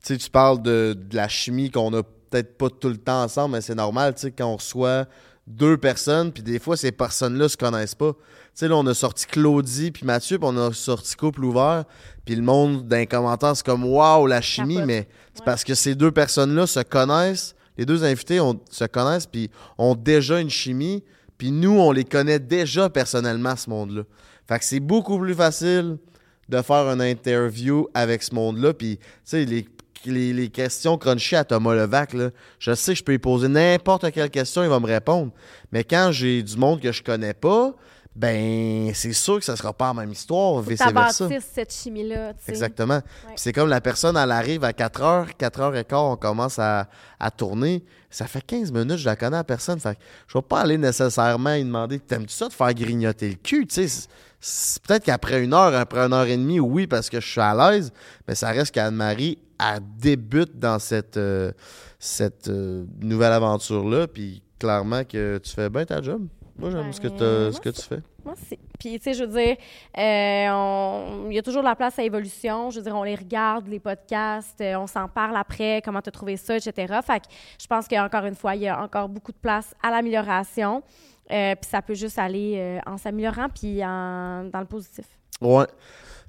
[0.00, 3.22] tu sais, tu parles de, de la chimie qu'on a peut-être pas tout le temps
[3.22, 5.06] ensemble, mais c'est normal, tu sais, quand on reçoit
[5.46, 8.12] deux personnes, puis des fois, ces personnes-là se connaissent pas.
[8.12, 8.18] Tu
[8.54, 11.84] sais, là, on a sorti Claudie puis Mathieu, puis on a sorti Couple Ouvert,
[12.24, 15.94] puis le monde, d'un commentaire, c'est comme «Waouh, la chimie!» Mais c'est parce que ces
[15.94, 21.04] deux personnes-là se connaissent, les deux invités se connaissent, puis ont déjà une chimie,
[21.38, 24.02] puis nous, on les connaît déjà personnellement, ce monde-là.
[24.48, 25.98] Fait que c'est beaucoup plus facile
[26.48, 29.66] de faire une interview avec ce monde-là, puis, tu sais, les
[30.10, 34.10] les, questions crunchy à Thomas Levac, là, je sais que je peux lui poser n'importe
[34.12, 35.32] quelle question, il va me répondre.
[35.72, 37.74] Mais quand j'ai du monde que je connais pas,
[38.16, 41.28] ben c'est sûr que ça sera pas la même histoire, vice versa.
[41.40, 42.32] cette chimie-là.
[42.48, 43.00] Exactement.
[43.36, 46.58] C'est comme la personne, elle arrive à 4 h 4 h et quart, on commence
[46.58, 46.88] à,
[47.36, 47.84] tourner.
[48.16, 49.78] Ça fait 15 minutes, je la connais à personne.
[49.78, 53.66] Fait je vais pas aller nécessairement lui demander T'aimes-tu ça de faire grignoter le cul?
[53.66, 57.54] Peut-être qu'après une heure, après une heure et demie, oui, parce que je suis à
[57.54, 57.92] l'aise,
[58.26, 61.52] mais ça reste qu'Anne-Marie, elle débute dans cette, euh,
[61.98, 64.06] cette euh, nouvelle aventure-là.
[64.06, 66.26] Puis clairement que tu fais bien ta job.
[66.58, 68.00] Moi, j'aime ce, que ce que tu fais.
[68.32, 68.58] Aussi.
[68.78, 69.56] Puis, tu sais, je veux dire,
[69.98, 72.70] euh, il y a toujours de la place à évolution.
[72.70, 76.12] Je veux dire, on les regarde, les podcasts, on s'en parle après, comment tu as
[76.12, 76.98] trouvé ça, etc.
[77.02, 77.26] Fait que
[77.60, 80.82] je pense qu'encore une fois, il y a encore beaucoup de place à l'amélioration.
[81.28, 85.06] puis ça peut juste aller en s'améliorant puis en, dans le positif.
[85.40, 85.66] Ouais.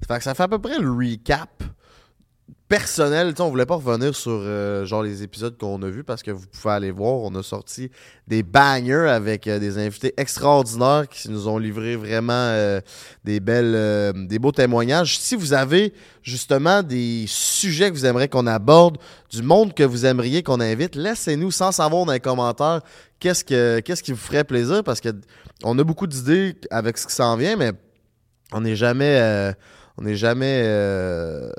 [0.08, 1.64] Fait que ça fait à peu près le recap
[2.68, 3.34] personnel.
[3.40, 6.46] on voulait pas revenir sur euh, genre les épisodes qu'on a vus parce que vous
[6.48, 7.16] pouvez aller voir.
[7.22, 7.90] On a sorti
[8.28, 12.82] des bangers avec euh, des invités extraordinaires qui nous ont livré vraiment euh,
[13.24, 15.20] des belles, des beaux témoignages.
[15.20, 18.98] Si vous avez justement des sujets que vous aimeriez qu'on aborde,
[19.30, 22.82] du monde que vous aimeriez qu'on invite, laissez-nous sans savoir dans les commentaires
[23.20, 25.10] qu'est-ce que qu'est-ce qui vous ferait plaisir parce que
[25.64, 27.72] on a beaucoup d'idées avec ce qui s'en vient, mais
[28.52, 29.54] on n'est jamais
[29.98, 30.62] on n'est jamais.
[30.64, 31.50] Euh,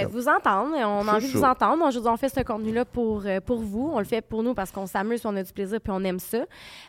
[0.00, 0.74] ben, vous entendre.
[0.76, 1.90] On a envie de vous entendre.
[1.90, 3.90] Vous en fais ce contenu-là pour, euh, pour vous.
[3.92, 6.18] On le fait pour nous parce qu'on s'amuse, on a du plaisir, puis on aime
[6.18, 6.38] ça.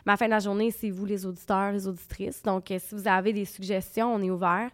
[0.04, 2.42] Mais à la fin de la journée, c'est vous, les auditeurs, les auditrices.
[2.42, 4.70] Donc, euh, si vous avez des suggestions, on est ouvert.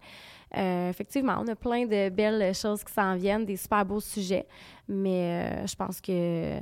[0.52, 4.46] effectivement, on a plein de belles choses qui s'en viennent, des super beaux sujets.
[4.88, 6.58] Mais je pense que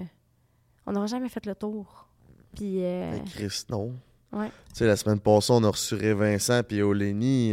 [0.87, 2.09] on n'aura jamais fait le tour.
[2.55, 2.83] Puis.
[3.35, 3.93] Chris, non.
[4.33, 4.49] Ouais.
[4.71, 7.53] Tu sais, la semaine passée, on a reçu Vincent puis Olénie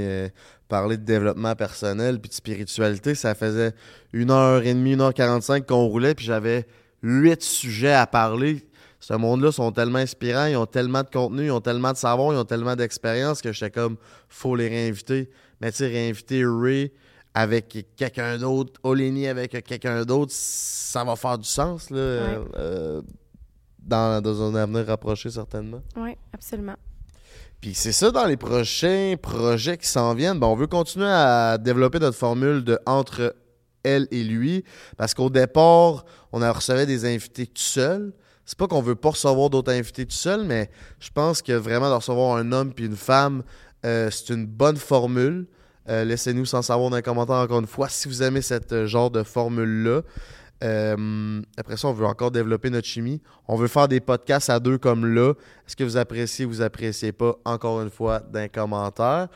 [0.69, 3.15] parler de développement personnel puis de spiritualité.
[3.15, 3.73] Ça faisait
[4.13, 6.65] une heure et demie, une heure quarante-cinq qu'on roulait, puis j'avais
[7.03, 8.65] huit sujets à parler.
[9.01, 12.33] Ce monde-là sont tellement inspirants, ils ont tellement de contenu, ils ont tellement de savoir,
[12.33, 13.97] ils ont tellement d'expérience que j'étais comme,
[14.27, 15.29] faut les réinviter.
[15.61, 16.91] Mais tu sais, réinviter Ray
[17.33, 23.01] avec quelqu'un d'autre, Oleni avec quelqu'un d'autre, ça va faire du sens, là, euh,
[23.79, 25.81] dans, dans un avenir rapproché, certainement.
[25.95, 26.75] Oui, absolument.
[27.61, 30.39] Puis c'est ça dans les prochains projets qui s'en viennent.
[30.39, 33.35] Ben, on veut continuer à développer notre formule de entre
[33.83, 34.63] elle et lui.
[34.97, 38.13] Parce qu'au départ, on a reçu des invités tout seul.
[38.45, 41.89] C'est pas qu'on veut pas recevoir d'autres invités tout seul, mais je pense que vraiment
[41.89, 43.43] de recevoir un homme puis une femme,
[43.85, 45.45] euh, c'est une bonne formule.
[45.89, 48.87] Euh, laissez-nous sans savoir dans les commentaires encore une fois si vous aimez cette euh,
[48.87, 50.01] genre de formule-là.
[50.63, 53.21] Euh, après ça, on veut encore développer notre chimie.
[53.47, 55.33] On veut faire des podcasts à deux comme là.
[55.65, 57.35] Est-ce que vous appréciez ou vous appréciez pas?
[57.45, 59.29] Encore une fois, dans les commentaires.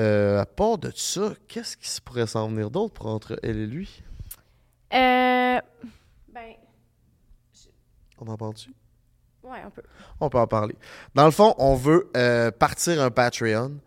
[0.00, 3.66] Euh, à part de ça, qu'est-ce qui se pourrait s'en venir d'autre entre elle et
[3.66, 4.02] lui?
[4.92, 5.60] Euh,
[6.32, 6.54] ben.
[8.18, 8.70] On en parle-tu?
[9.42, 9.82] Ouais, on peut.
[10.20, 10.74] On peut en parler.
[11.14, 12.10] Dans le fond, on veut
[12.58, 13.78] partir un Patreon.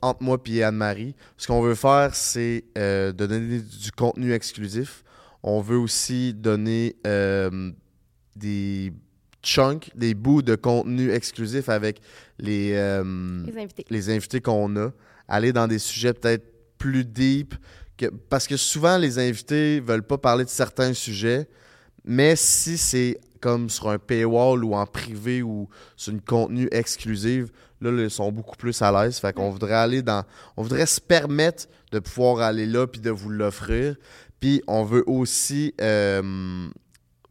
[0.00, 1.16] entre moi et Anne-Marie.
[1.36, 5.04] Ce qu'on veut faire, c'est de donner du contenu exclusif.
[5.46, 7.70] On veut aussi donner euh,
[8.34, 8.94] des
[9.42, 12.00] chunks, des bouts de contenu exclusif avec
[12.38, 13.44] les, euh,
[13.90, 14.90] les invités, qu'on a.
[15.28, 16.46] Aller dans des sujets peut-être
[16.78, 17.54] plus deep.
[17.98, 21.46] Que, parce que souvent, les invités veulent pas parler de certains sujets.
[22.06, 27.50] Mais si c'est comme sur un paywall ou en privé ou sur une contenu exclusive,
[27.82, 29.18] là, ils sont beaucoup plus à l'aise.
[29.18, 30.24] Fait qu'on voudrait aller dans.
[30.56, 33.96] On voudrait se permettre de pouvoir aller là puis de vous l'offrir.
[34.66, 36.68] On veut aussi euh,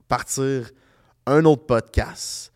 [0.08, 0.70] partir
[1.26, 2.52] un autre podcast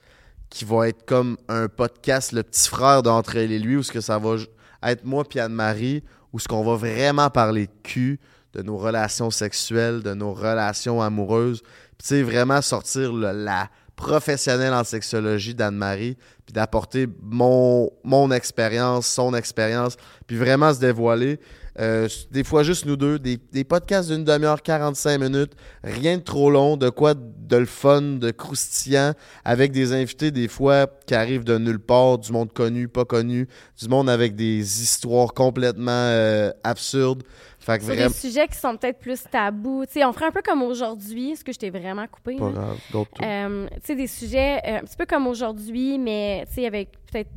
[0.49, 3.91] qui va être comme un podcast, le petit frère d'entre elle et lui, où ce
[3.91, 4.35] que ça va
[4.83, 6.03] être moi puis Anne-Marie,
[6.33, 8.19] où ce qu'on va vraiment parler de cul,
[8.53, 11.61] de nos relations sexuelles, de nos relations amoureuses.
[11.97, 19.33] Puis tu vraiment sortir la professionnelle en sexologie d'Anne-Marie, puis d'apporter mon, mon expérience, son
[19.33, 19.97] expérience,
[20.27, 21.39] puis vraiment se dévoiler.
[21.79, 25.53] Euh, des fois juste nous deux, des, podcasts d'une demi-heure, 45 minutes,
[25.83, 29.13] rien de trop long, de quoi de le fun, de croustillant,
[29.45, 33.47] avec des invités des fois qui arrivent de nulle part, du monde connu, pas connu,
[33.79, 37.23] du monde avec des histoires complètement euh, absurdes.
[37.59, 39.83] Fait des sujets qui sont peut-être plus tabous.
[39.83, 41.31] on ferait un peu comme aujourd'hui.
[41.31, 42.37] Est-ce que je t'ai vraiment coupé?
[42.37, 42.77] Pas grave,
[43.21, 47.29] euh, des sujets un petit peu comme aujourd'hui, mais avec peut-être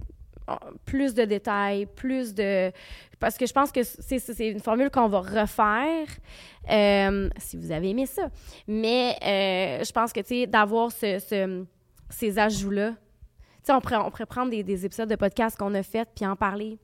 [0.85, 2.73] plus de détails, plus de...
[3.21, 6.09] Parce que je pense que c'est une formule qu'on va refaire,
[6.71, 8.31] euh, si vous avez aimé ça.
[8.67, 11.65] Mais euh, je pense que, d'avoir ce,
[12.09, 12.95] ces ajouts-là,
[13.69, 16.79] on pourrait, prendre des, épisodes de podcast qu'on a fait puis en parler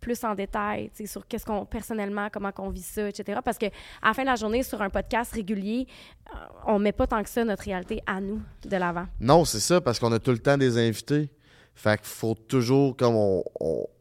[0.00, 3.40] plus en détail, sur qu'est-ce qu'on, personnellement, comment qu'on vit ça, etc.
[3.44, 5.88] Parce que à la fin de la journée, sur un podcast régulier,
[6.32, 9.06] euh, on met pas tant que ça notre réalité à nous de l'avant.
[9.18, 11.28] Non, c'est ça, parce qu'on a tout le temps des invités.
[11.76, 13.44] Fait qu'il faut toujours, comme on,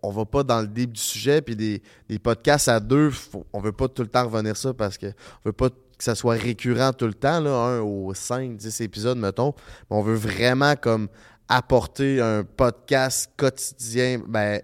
[0.02, 3.12] on, va pas dans le début du sujet, puis des, des podcasts à deux,
[3.52, 6.16] on veut pas tout le temps revenir ça parce que on veut pas que ça
[6.16, 9.54] soit récurrent tout le temps, là, un ou cinq, dix épisodes, mettons.
[9.90, 11.10] Mais on veut vraiment comme
[11.50, 14.62] apporter un podcast quotidien, ben,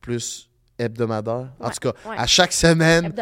[0.00, 1.48] plus hebdomadaire.
[1.60, 3.12] en tout cas, à chaque semaine.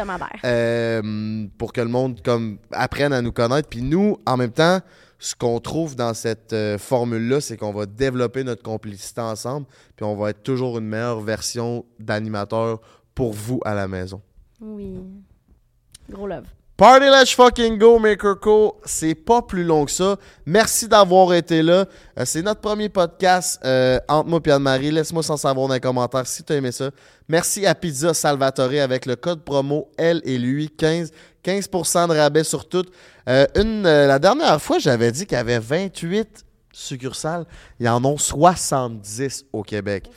[0.45, 3.67] Euh, pour que le monde comme apprenne à nous connaître.
[3.67, 4.79] Puis nous, en même temps,
[5.19, 10.05] ce qu'on trouve dans cette euh, formule-là, c'est qu'on va développer notre complicité ensemble, puis
[10.05, 12.79] on va être toujours une meilleure version d'animateur
[13.13, 14.21] pour vous à la maison.
[14.61, 14.97] Oui.
[16.09, 16.45] Gros love.
[16.79, 18.79] Party Let's Fucking Go, Maker Co.
[18.85, 20.15] C'est pas plus long que ça.
[20.45, 21.83] Merci d'avoir été là.
[22.17, 24.89] Euh, c'est notre premier podcast euh, entre moi et Anne-Marie.
[24.89, 26.89] Laisse-moi sans savoir dans les commentaires si tu as aimé ça.
[27.27, 31.11] Merci à Pizza Salvatore avec le code promo L et lui 15.
[31.43, 32.85] 15% de rabais sur tout.
[33.27, 37.45] Euh, une, la dernière fois, j'avais dit qu'il y avait 28 succursales,
[37.79, 40.09] il y en ont 70 au Québec.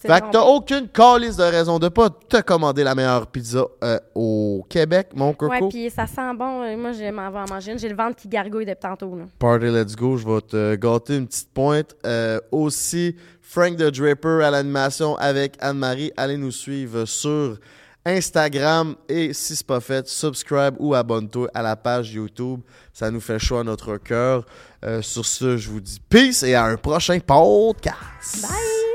[0.00, 3.98] fait que t'as aucune calice de raison de pas te commander la meilleure pizza euh,
[4.14, 5.52] au Québec, mon coco.
[5.52, 6.62] Ouais, puis ça sent bon.
[6.62, 7.78] Euh, moi, je m'en vais en manger une.
[7.78, 9.16] J'ai le ventre qui gargouille depuis tantôt.
[9.16, 9.24] Là.
[9.38, 11.94] Party Let's Go, je vais te gâter une petite pointe.
[12.04, 16.12] Euh, aussi, Frank the Draper à l'animation avec Anne-Marie.
[16.16, 17.58] Allez nous suivre sur
[18.06, 22.60] Instagram et si c'est pas fait, subscribe ou abonne-toi à la page YouTube.
[22.92, 24.46] Ça nous fait chaud à notre cœur.
[24.86, 28.42] Euh, sur ce, je vous dis peace et à un prochain podcast.
[28.42, 28.85] Bye!